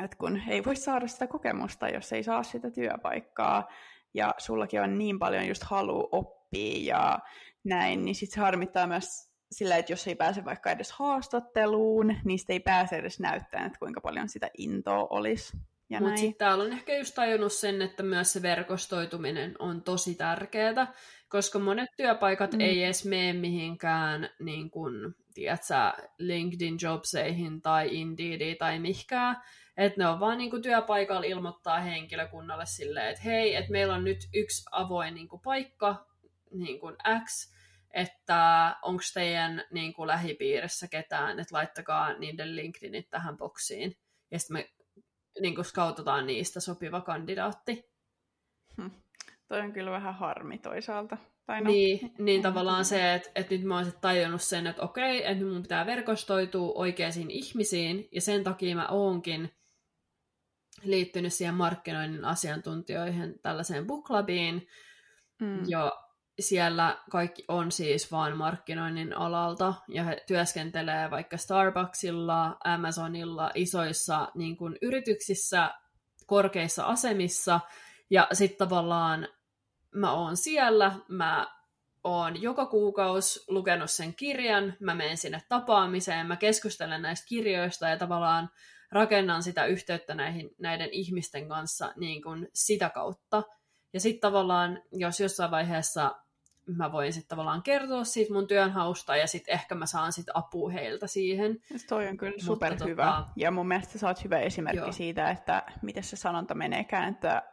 [0.04, 3.68] että kun ei voi saada sitä kokemusta, jos ei saa sitä työpaikkaa,
[4.14, 7.20] ja sullakin on niin paljon just halu oppia ja
[7.64, 12.40] näin, niin sitten se harmittaa myös sillä, että jos ei pääse vaikka edes haastatteluun, niin
[12.50, 15.58] ei pääse edes näyttämään, että kuinka paljon sitä intoa olisi.
[16.00, 20.94] Mutta sitten täällä on ehkä just tajunnut sen, että myös se verkostoituminen on tosi tärkeää,
[21.30, 22.60] koska monet työpaikat mm.
[22.60, 25.74] ei edes mene mihinkään niin kun, tiedätkö,
[26.20, 29.42] LinkedIn Jobseihin tai Indeediin tai mihkään,
[29.78, 34.04] että ne on vaan niin kuin, työpaikalla ilmoittaa henkilökunnalle silleen, että hei, että meillä on
[34.04, 36.06] nyt yksi avoin niin kuin, paikka,
[36.52, 37.54] niin kuin X,
[37.92, 43.98] että onko teidän niin kuin, lähipiirissä ketään, että laittakaa niiden LinkedInit tähän boksiin.
[44.32, 44.70] Ja sitten me
[45.42, 47.92] niin kuin, skautataan niistä sopiva kandidaatti.
[48.78, 48.90] Hm.
[49.48, 51.18] Toi on kyllä vähän harmi toisaalta.
[51.46, 54.82] Tai no, niin, niin tavallaan se, että, että nyt mä oon sit tajunnut sen, että
[54.82, 59.57] okei, että mun pitää verkostoitua oikeisiin ihmisiin, ja sen takia mä oonkin
[60.84, 64.68] liittynyt siihen markkinoinnin asiantuntijoihin tällaiseen bookclubiin,
[65.42, 65.70] mm.
[65.70, 65.92] ja
[66.40, 74.58] siellä kaikki on siis vaan markkinoinnin alalta, ja he työskentelee vaikka Starbucksilla, Amazonilla, isoissa niin
[74.58, 75.74] kuin, yrityksissä,
[76.26, 77.60] korkeissa asemissa,
[78.10, 79.28] ja sitten tavallaan
[79.96, 81.48] mä oon siellä, mä
[82.04, 87.98] oon joka kuukausi lukenut sen kirjan, mä menen sinne tapaamiseen, mä keskustelen näistä kirjoista ja
[87.98, 88.50] tavallaan
[88.92, 93.44] rakennan sitä yhteyttä näihin, näiden ihmisten kanssa niin kuin sitä kautta.
[93.94, 96.16] Ja sitten tavallaan, jos jossain vaiheessa
[96.76, 100.70] mä voin sitten tavallaan kertoa siitä mun työnhausta ja sitten ehkä mä saan sitten apua
[100.70, 101.52] heiltä siihen.
[101.52, 103.06] Ja toi on kyllä superhyvä.
[103.06, 103.28] Tota...
[103.36, 104.92] Ja mun mielestä sä oot hyvä esimerkki Joo.
[104.92, 107.44] siitä, että miten se sanonta meneekään, että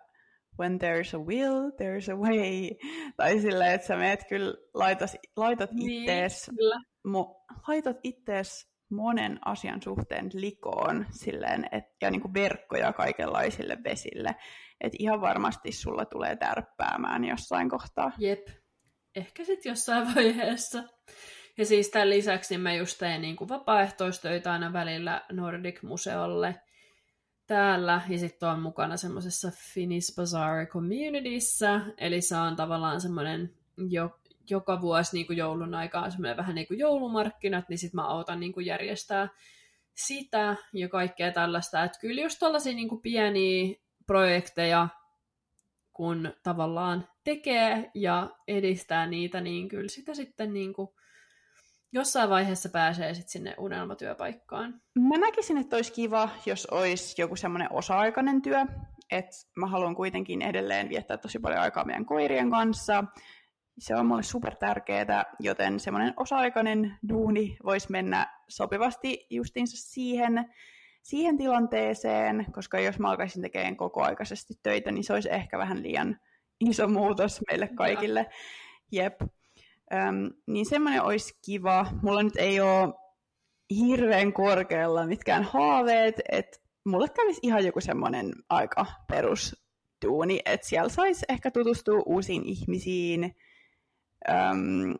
[0.59, 2.70] when there's a will, there's a way.
[3.16, 6.51] Tai silleen, että sä meet kyllä, laitas, laitat niin, ittees,
[7.05, 14.37] mo, laitat ittees monen asian suhteen likoon silleen, et, ja niin kuin verkkoja kaikenlaisille vesille.
[14.80, 18.12] Että ihan varmasti sulla tulee tärppäämään jossain kohtaa.
[18.18, 18.49] Jep,
[19.16, 20.82] ehkä sitten jossain vaiheessa.
[21.59, 26.55] Ja siis tämän lisäksi mä just tein niin kuin vapaaehtoistöitä aina välillä Nordic-museolle
[27.47, 34.20] täällä, ja sitten on mukana semmoisessa Finnish Bazaar Communityssä, eli se on tavallaan semmoinen jo,
[34.51, 38.40] joka vuosi niin kuin joulun aikaa semmoinen vähän niin kuin joulumarkkinat, niin sitten mä autan
[38.40, 39.28] niin kuin järjestää
[39.95, 41.84] sitä ja kaikkea tällaista.
[41.84, 43.76] Että kyllä just tällaisia niin kuin pieniä
[44.07, 44.88] projekteja,
[45.92, 50.88] kun tavallaan tekee ja edistää niitä, niin kyllä sitä sitten niin kuin
[51.92, 54.80] jossain vaiheessa pääsee sitten sinne unelmatyöpaikkaan.
[54.99, 58.66] Mä näkisin, että olisi kiva, jos olisi joku semmoinen osa-aikainen työ,
[59.11, 63.05] että mä haluan kuitenkin edelleen viettää tosi paljon aikaa meidän koirien kanssa.
[63.79, 70.55] Se on mulle super tärkeää, joten semmoinen osa-aikainen duuni voisi mennä sopivasti justiinsa siihen,
[71.03, 76.20] siihen tilanteeseen, koska jos mä alkaisin tekemään kokoaikaisesti töitä, niin se olisi ehkä vähän liian
[76.61, 78.27] iso muutos meille kaikille.
[78.93, 79.20] Jep.
[79.93, 81.87] Öm, niin semmoinen olisi kiva.
[82.03, 82.95] Mulla nyt ei ole
[83.70, 91.27] hirveän korkealla mitkään haaveet, että mulle kävisi ihan joku semmoinen aika perustuuni, että siellä saisi
[91.29, 93.37] ehkä tutustua uusiin ihmisiin,
[94.31, 94.95] öm,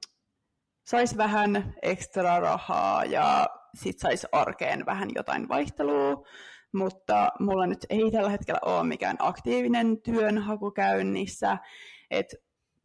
[0.87, 6.27] saisi vähän ekstra rahaa ja sit saisi arkeen vähän jotain vaihtelua,
[6.75, 11.59] mutta mulla nyt ei tällä hetkellä ole mikään aktiivinen työnhaku käynnissä,
[12.11, 12.37] että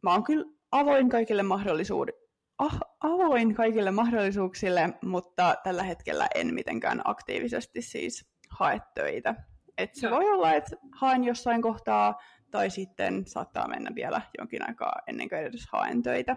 [0.02, 2.14] mä oon kyllä avoin kaikille mahdollisuudet,
[2.58, 9.34] ah, avoin kaikille mahdollisuuksille, mutta tällä hetkellä en mitenkään aktiivisesti siis hae töitä.
[9.78, 10.16] Et se Joo.
[10.16, 12.20] voi olla, että haen jossain kohtaa,
[12.50, 16.36] tai sitten saattaa mennä vielä jonkin aikaa ennen kuin edes haen töitä.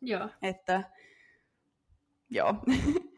[0.00, 0.28] Joo.
[0.42, 0.82] Että,
[2.30, 2.54] joo.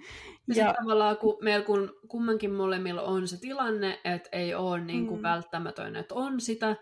[0.55, 5.07] Ja, ja tavallaan kun meillä kun kummankin molemmilla on se tilanne, että ei ole niin
[5.07, 5.22] kuin mm.
[5.22, 6.76] välttämätön, että on sitä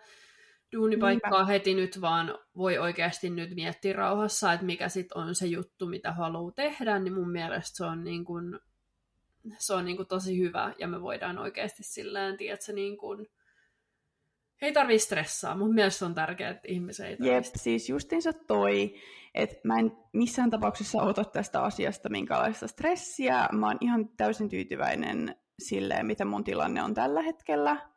[0.72, 1.52] duunipaikkaa Niinpä.
[1.52, 6.12] heti nyt, vaan voi oikeasti nyt miettiä rauhassa, että mikä sitten on se juttu, mitä
[6.12, 8.60] haluaa tehdä, niin mun mielestä se on, niin kuin,
[9.58, 13.26] se on niin kuin tosi hyvä, ja me voidaan oikeasti silleen, tiedätkö, niin kuin,
[14.62, 15.56] ei tarvii stressaa.
[15.56, 18.94] Mun mielestä on tärkeää, että ihmiset ei Jep, siis justiinsa toi,
[19.34, 23.48] että mä en missään tapauksessa ota tästä asiasta minkälaista stressiä.
[23.52, 27.90] Mä oon ihan täysin tyytyväinen silleen, mitä mun tilanne on tällä hetkellä.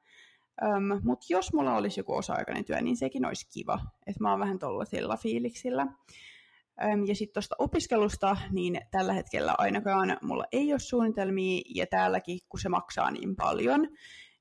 [0.65, 3.79] Um, Mutta jos mulla olisi joku osa-aikainen työ, niin sekin olisi kiva.
[4.07, 5.83] Että mä oon vähän tollaisilla fiiliksillä.
[5.83, 12.39] Um, ja sitten tuosta opiskelusta, niin tällä hetkellä ainakaan mulla ei ole suunnitelmia, ja täälläkin,
[12.49, 13.87] kun se maksaa niin paljon,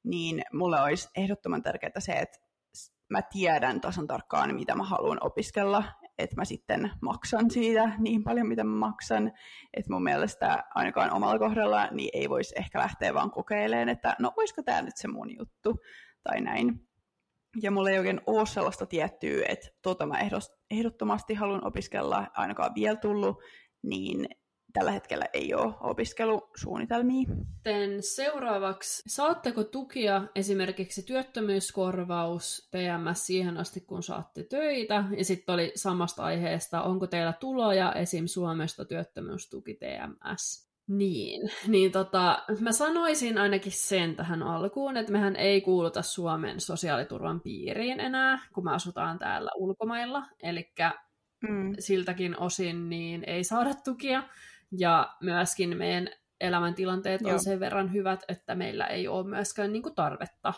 [0.04, 2.38] niin mulle olisi ehdottoman tärkeää se, että
[3.10, 5.84] mä tiedän tasan tarkkaan, mitä mä haluan opiskella,
[6.18, 9.32] että mä sitten maksan siitä niin paljon, mitä mä maksan.
[9.76, 14.32] Että mun mielestä ainakaan omalla kohdalla niin ei voisi ehkä lähteä vaan kokeilemaan, että no
[14.36, 15.76] olisiko tämä nyt se mun juttu
[16.22, 16.88] tai näin.
[17.62, 20.18] Ja mulla ei oikein ole sellaista tiettyä, että tota mä
[20.70, 23.36] ehdottomasti haluan opiskella, ainakaan vielä tullut,
[23.82, 24.28] niin
[24.72, 27.28] tällä hetkellä ei ole opiskelusuunnitelmia.
[27.54, 35.04] Sitten seuraavaksi, saatteko tukia esimerkiksi työttömyyskorvaus TMS siihen asti, kun saatte töitä?
[35.16, 38.26] Ja sitten oli samasta aiheesta, onko teillä tuloja esim.
[38.26, 40.70] Suomesta työttömyystuki TMS?
[40.88, 47.40] Niin, niin tota, mä sanoisin ainakin sen tähän alkuun, että mehän ei kuuluta Suomen sosiaaliturvan
[47.40, 50.72] piiriin enää, kun me asutaan täällä ulkomailla, eli
[51.48, 51.74] mm.
[51.78, 54.22] siltäkin osin niin ei saada tukia.
[54.78, 56.08] Ja myöskin meidän
[56.40, 57.32] elämäntilanteet Joo.
[57.32, 60.54] on sen verran hyvät, että meillä ei ole myöskään niin kuin tarvetta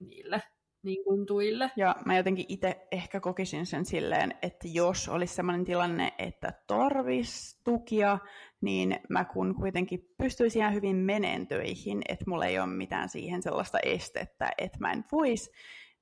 [0.00, 0.42] niille.
[0.82, 1.70] niin kuin tuille.
[1.76, 7.60] Ja mä jotenkin itse ehkä kokisin sen silleen, että jos olisi sellainen tilanne, että tarvis
[7.64, 8.18] tukia,
[8.60, 13.42] niin mä kun kuitenkin pystyisin ihan hyvin meneen töihin, että mulla ei ole mitään siihen
[13.42, 15.50] sellaista estettä, että mä en voisi,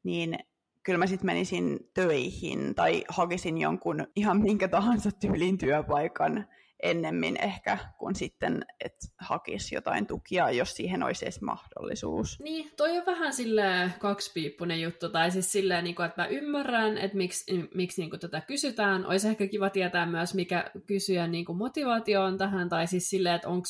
[0.02, 0.38] niin
[0.82, 6.46] kyllä mä sitten menisin töihin tai hakisin jonkun ihan minkä tahansa tyylin työpaikan,
[6.82, 12.40] ennemmin ehkä kuin sitten, että hakisi jotain tukia, jos siihen olisi edes mahdollisuus.
[12.40, 17.16] Niin, toi on vähän silleen kaksipiippunen juttu, tai siis silleen, niin että mä ymmärrän, että
[17.16, 19.06] miksi, miksi niin kuin, tätä kysytään.
[19.06, 23.34] Olisi ehkä kiva tietää myös, mikä kysyjän niin kuin, motivaatio on tähän, tai siis silleen,
[23.34, 23.66] että onko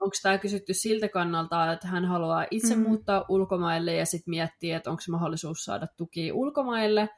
[0.00, 2.82] onko tämä kysytty siltä kannalta, että hän haluaa itse mm.
[2.82, 7.08] muuttaa ulkomaille ja sitten miettii, että onko mahdollisuus saada tuki ulkomaille,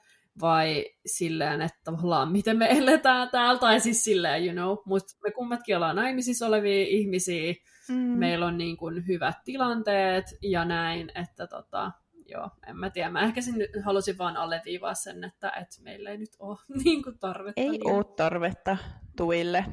[0.41, 5.30] vai silleen, että tavallaan miten me eletään täällä, tai siis silleen, you know, mutta me
[5.30, 7.55] kummatkin ollaan naimisissa olevia ihmisiä,
[7.89, 7.95] mm.
[7.97, 11.93] meillä on niin kuin hyvät tilanteet ja näin, että tota,
[12.26, 13.11] joo, en mä tiedä.
[13.11, 17.03] Mä ehkä sen nyt halusin vaan alleviivaa sen, että, että meillä ei nyt ole niin
[17.03, 17.61] kuin tarvetta.
[17.61, 17.86] Ei niin...
[17.86, 18.76] ole tarvetta
[19.16, 19.64] tuille,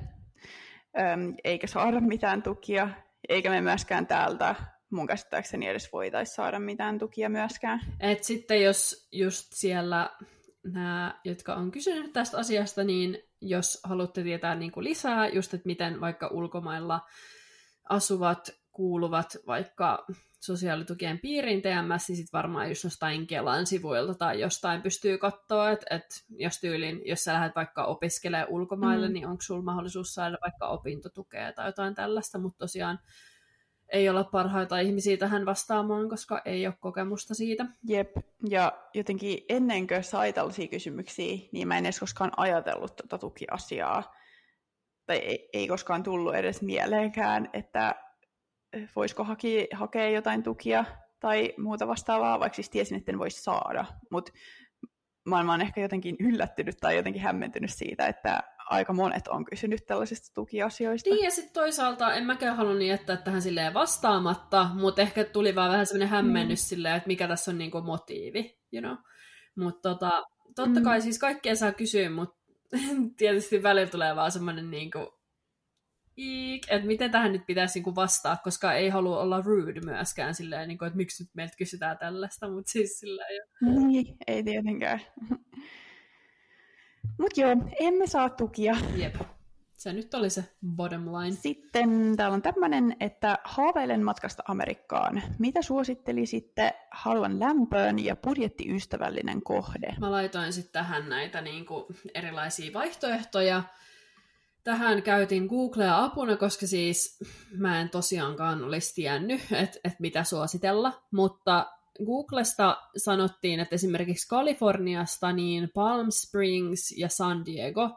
[0.99, 2.89] Öm, eikä saada mitään tukia,
[3.29, 4.55] eikä me myöskään täältä
[4.89, 7.81] mun käsittääkseni edes voitaisiin saada mitään tukia myöskään.
[7.99, 10.09] Et sitten jos just siellä
[10.65, 15.67] nämä, jotka on kysynyt tästä asiasta, niin jos haluatte tietää niin kuin lisää, just että
[15.67, 17.01] miten vaikka ulkomailla
[17.89, 20.05] asuvat kuuluvat vaikka
[20.39, 25.95] sosiaalitukien piiriin TMS, niin sitten varmaan just jostain Kelan sivuilta tai jostain pystyy katsoa, että,
[25.95, 29.13] että jos tyylin, jos sä lähdet vaikka opiskelemaan ulkomaille, mm.
[29.13, 32.99] niin onko sulla mahdollisuus saada vaikka opintotukea tai jotain tällaista, mutta tosiaan
[33.89, 37.65] ei olla parhaita ihmisiä tähän vastaamaan, koska ei ole kokemusta siitä.
[37.87, 38.17] Jep,
[38.49, 44.13] ja jotenkin ennen kuin sai tällaisia kysymyksiä, niin mä en edes koskaan ajatellut tuota tukiasiaa.
[45.05, 47.95] Tai ei, ei koskaan tullut edes mieleenkään, että
[48.95, 50.85] voisiko haki, hakea jotain tukia
[51.19, 53.85] tai muuta vastaavaa, vaikka siis tiesin, että en voisi saada.
[54.11, 54.31] Mutta
[55.25, 60.33] mä oon ehkä jotenkin yllättynyt tai jotenkin hämmentynyt siitä, että aika monet on kysynyt tällaisista
[60.33, 61.09] tukiasioista.
[61.09, 65.71] Niin, ja sitten toisaalta en mäkään halunnut jättää tähän silleen vastaamatta, mutta ehkä tuli vaan
[65.71, 66.67] vähän semmoinen hämmennys mm.
[66.67, 68.97] silleen, että mikä tässä on niinku motiivi, you know.
[69.55, 70.23] Mutta tota,
[70.55, 71.03] totta kai mm.
[71.03, 72.37] siis kaikkea saa kysyä, mutta
[73.17, 74.99] tietysti välillä tulee vaan semmoinen niinku,
[76.69, 80.85] että miten tähän nyt pitäisi niinku vastaa, koska ei halua olla rude myöskään silleen, niinku,
[80.85, 83.43] että miksi nyt meiltä kysytään tällaista, mutta siis silleen jo.
[83.87, 85.01] Niin, ei tietenkään.
[87.17, 88.75] Mutta joo, emme saa tukia.
[88.95, 89.15] Jep.
[89.77, 90.43] Se nyt oli se
[90.75, 91.35] bottom line.
[91.35, 95.23] Sitten täällä on tämmöinen, että haaveilen matkasta Amerikkaan.
[95.39, 96.73] Mitä suosittelisitte?
[96.91, 99.95] Haluan lämpöön ja budjettiystävällinen kohde.
[99.99, 103.63] Mä laitoin sitten tähän näitä niinku erilaisia vaihtoehtoja.
[104.63, 107.19] Tähän käytin Googlea apuna, koska siis
[107.57, 111.65] mä en tosiaankaan olisi tiennyt, että et mitä suositella, mutta
[112.05, 117.89] Googlesta sanottiin, että esimerkiksi Kaliforniasta niin Palm Springs ja San Diego,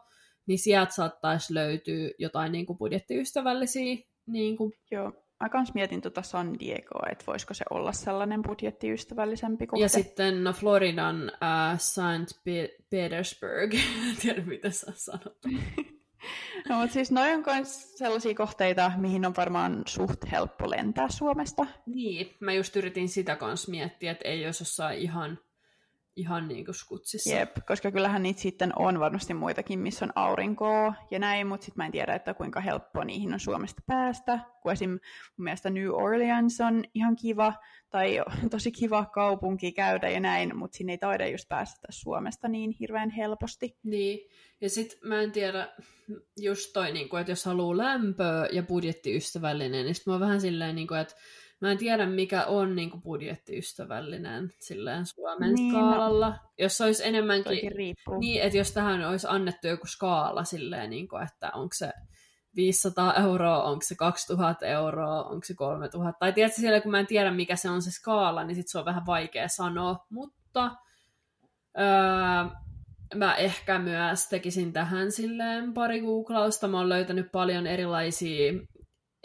[0.47, 3.97] niin sieltä saattaisi löytyä jotain niin kuin budjettiystävällisiä.
[4.27, 4.73] Niin kuin...
[4.91, 9.85] Joo, mä kans mietin tuota San Diegoa, että voisiko se olla sellainen budjettiystävällisempi kohde.
[9.85, 12.45] Ja sitten no, Floridan uh, St.
[12.91, 13.75] Petersburg,
[14.23, 15.39] tiedä mitä sä sanot.
[16.69, 21.67] No, mutta siis noin on myös sellaisia kohteita, mihin on varmaan suht helppo lentää Suomesta.
[21.87, 25.39] Niin, mä just yritin sitä kanssa miettiä, että ei jos jossain ihan,
[26.19, 27.35] ihan niin kuin skutsissa.
[27.35, 31.81] Jep, koska kyllähän niitä sitten on varmasti muitakin, missä on aurinkoa ja näin, mutta sitten
[31.81, 34.39] mä en tiedä, että kuinka helppo niihin on Suomesta päästä.
[34.63, 34.91] Kun esim.
[34.91, 35.01] mun
[35.37, 37.53] mielestä New Orleans on ihan kiva,
[37.91, 42.71] tai tosi kiva kaupunki käydä ja näin, mutta sinne ei taida just päästä Suomesta niin
[42.71, 43.77] hirveän helposti.
[43.83, 45.69] Niin, ja sitten mä en tiedä,
[46.37, 50.41] just toi, niin kuin, että jos haluaa lämpöä ja budjettiystävällinen, niin sitten mä oon vähän
[50.41, 51.15] silleen, niin kuin, että
[51.61, 56.29] mä en tiedä, mikä on niin kuin budjettiystävällinen silleen Suomen niin, skaalalla.
[56.29, 57.71] No, jos olisi enemmänkin...
[58.21, 61.93] Niin, että jos tähän olisi annettu joku skaala silleen, niin kuin, että onko se
[62.57, 66.19] 500 euroa, onko se 2000 euroa, onko se 3000.
[66.19, 68.79] Tai tiedätkö siellä, kun mä en tiedä, mikä se on se skaala, niin sit se
[68.79, 70.07] on vähän vaikea sanoa.
[70.11, 70.71] Mutta
[71.79, 71.85] öö,
[73.15, 76.69] mä ehkä myös tekisin tähän silleen pari googlausta.
[76.69, 78.53] Mä oon löytänyt paljon erilaisia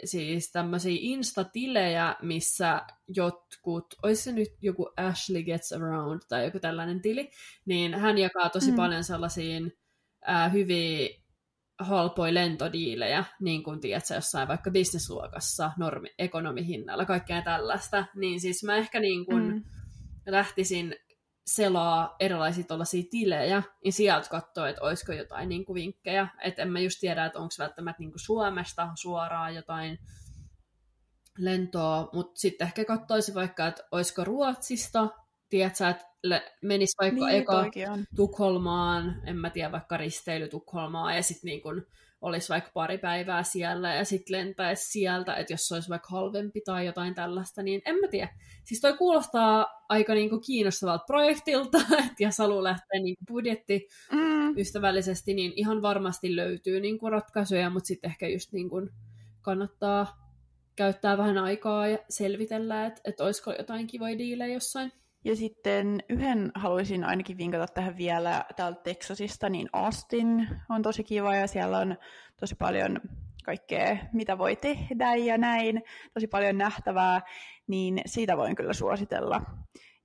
[0.04, 7.00] siis tämmöisiä instatilejä, missä jotkut, olisi se nyt joku Ashley Gets Around tai joku tällainen
[7.00, 7.30] tili,
[7.66, 8.76] niin hän jakaa tosi mm.
[8.76, 9.72] paljon sellaisiin
[10.28, 11.08] äh, hyviä
[11.78, 18.76] halpoja lentodiilejä, niin kuin tiedät jossain vaikka bisnesluokassa, normi, ekonomihinnalla, kaikkea tällaista, niin siis mä
[18.76, 19.62] ehkä niin kuin mm.
[20.26, 20.96] lähtisin
[21.46, 26.28] selaa erilaisia tuollaisia tilejä, niin sieltä katsoa, että olisiko jotain niin kuin vinkkejä.
[26.44, 29.98] Että en mä just tiedä, että onko välttämättä niin kuin Suomesta suoraan jotain
[31.38, 35.08] lentoa, mutta sitten ehkä katsoisin vaikka, että olisiko Ruotsista
[35.48, 36.06] tiedätkö, että
[36.62, 37.70] menisi vaikka Niin, eka.
[38.16, 41.86] Tukholmaan, en mä tiedä, vaikka risteily Tukholmaan, ja sitten niin kun
[42.24, 46.60] olisi vaikka pari päivää siellä, ja sitten lentäisi sieltä, että jos se olisi vaikka halvempi
[46.60, 48.28] tai jotain tällaista, niin en mä tiedä.
[48.64, 53.88] Siis toi kuulostaa aika niin kuin kiinnostavalta projektilta, että jos haluaa lähteä niin kuin budjetti
[54.12, 58.90] Mm, ystävällisesti, niin ihan varmasti löytyy niin kuin ratkaisuja, mutta sitten ehkä just niin kuin
[59.42, 60.24] kannattaa
[60.76, 64.92] käyttää vähän aikaa ja selvitellä, että, että olisiko jotain kivoja diilejä jossain.
[65.24, 71.36] Ja sitten yhden haluaisin ainakin vinkata tähän vielä täältä Texasista, niin Austin on tosi kiva
[71.36, 71.96] ja siellä on
[72.40, 73.00] tosi paljon
[73.44, 75.82] kaikkea, mitä voi tehdä ja näin,
[76.14, 77.20] tosi paljon nähtävää,
[77.66, 79.42] niin siitä voin kyllä suositella.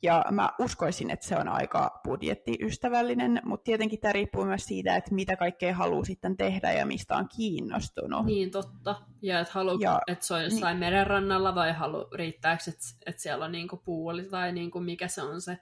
[0.02, 5.16] Ja mä uskoisin, että se on aika budjettiystävällinen, mutta tietenkin tämä riippuu myös siitä, että
[5.16, 8.26] mitä kaikkea haluaa sitten tehdä ja mistä on kiinnostunut.
[8.26, 9.02] Niin, totta.
[9.22, 10.80] Ja että haluatko, Ja- että se on jossain niin.
[10.80, 15.41] merenrannalla vai halu, riittääkö, että, että siellä on niinku puuli tai niinku mikä se on
[15.41, 15.58] se.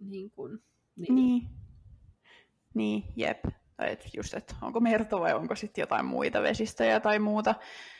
[0.00, 0.46] Niinku,
[0.96, 1.14] niin.
[1.14, 1.48] Niin.
[2.74, 3.44] Niin, jep.
[3.78, 7.54] Tai et just, että onko merto vai onko sitten jotain muita vesistöjä tai muuta.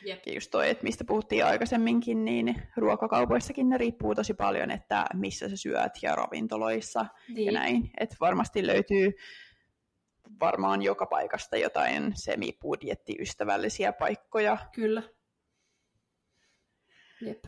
[0.05, 0.19] Jep.
[0.25, 5.49] Ja just toi, että mistä puhuttiin aikaisemminkin, niin ruokakaupoissakin ne riippuu tosi paljon, että missä
[5.49, 7.53] sä syöt ja ravintoloissa ja Niin.
[7.53, 7.91] näin.
[7.99, 9.11] Että varmasti löytyy
[10.39, 14.57] varmaan joka paikasta jotain semibudjettiystävällisiä paikkoja.
[14.75, 15.03] Kyllä.
[17.21, 17.43] Jep.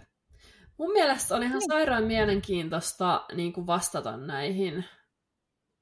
[0.77, 1.67] Mun mielestä on ihan Niin.
[1.71, 4.85] sairaan mielenkiintoista niin kuin vastata näihin.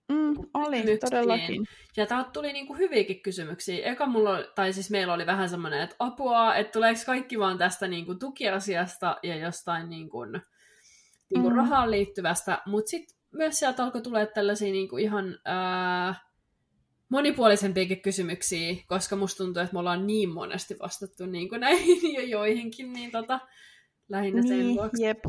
[0.10, 0.99] Mm, oli, Kysymyksiin.
[0.99, 1.66] todellakin.
[1.97, 3.86] Ja täältä tuli niin kuin hyviäkin kysymyksiä.
[3.91, 7.88] Eka mulla, tai siis meillä oli vähän semmoinen, että apua, että tuleeko kaikki vaan tästä
[7.88, 10.32] niin kuin tukiasiasta ja jostain niin kuin,
[11.34, 11.57] niin kuin Mm.
[11.57, 16.16] rahaan liittyvästä, mutta sitten myös sieltä alkoi tulee tällaisia niin kuin ihan ää,
[17.10, 22.22] monipuolisempiakin kysymyksiä, koska musta tuntuu, että me ollaan niin monesti vastattu niin kuin näihin jo
[22.22, 23.39] joihinkin, niin tota,
[24.10, 25.03] lähinnä sen Niin, vuoksi.
[25.03, 25.20] jep.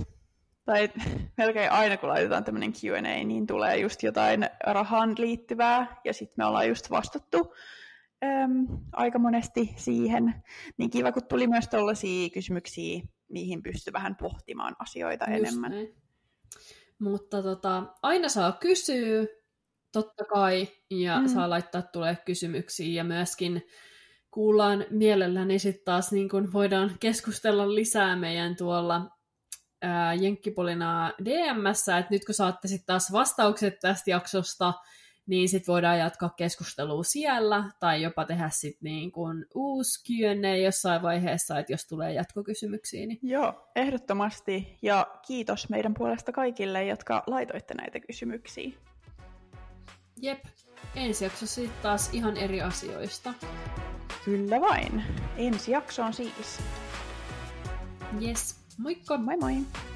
[0.64, 0.88] Tai
[1.38, 6.44] melkein aina kun laitetaan tämmöinen Q&A, niin tulee just jotain rahaan liittyvää, ja sitten me
[6.44, 7.54] ollaan just vastattu
[8.24, 10.34] äm, aika monesti siihen.
[10.76, 15.70] Niin kiva, kun tuli myös tällaisia kysymyksiä, mihin pystyy vähän pohtimaan asioita Just enemmän.
[15.70, 15.94] näin.
[16.98, 19.26] Mutta tota, aina saa kysyä,
[19.92, 21.28] totta kai, ja mm.
[21.28, 23.62] saa laittaa tulee kysymyksiä, ja myöskin
[24.30, 29.19] kuullaan mielelläni sitten taas, niin kun voidaan keskustella lisää meidän tuolla
[29.82, 34.72] ää, Jenkkipolinaa DMssä, että nyt kun saatte sitten taas vastaukset tästä jaksosta,
[35.26, 41.02] niin sitten voidaan jatkaa keskustelua siellä, tai jopa tehdä sitten niin kun uusi Q&A jossain
[41.02, 44.78] vaiheessa, että jos tulee jatkokysymyksiä, niin Joo, ehdottomasti.
[44.82, 48.70] Ja kiitos meidän puolesta kaikille, jotka laitoitte näitä kysymyksiä.
[50.22, 50.44] Jep.
[50.96, 53.34] Ensi jaksossa sitten taas ihan eri asioista.
[54.24, 55.02] Kyllä vain.
[55.36, 56.60] Ensi jaksoon siis.
[58.22, 58.59] Yes.
[58.80, 59.18] Moikka!
[59.18, 59.89] Moi moi!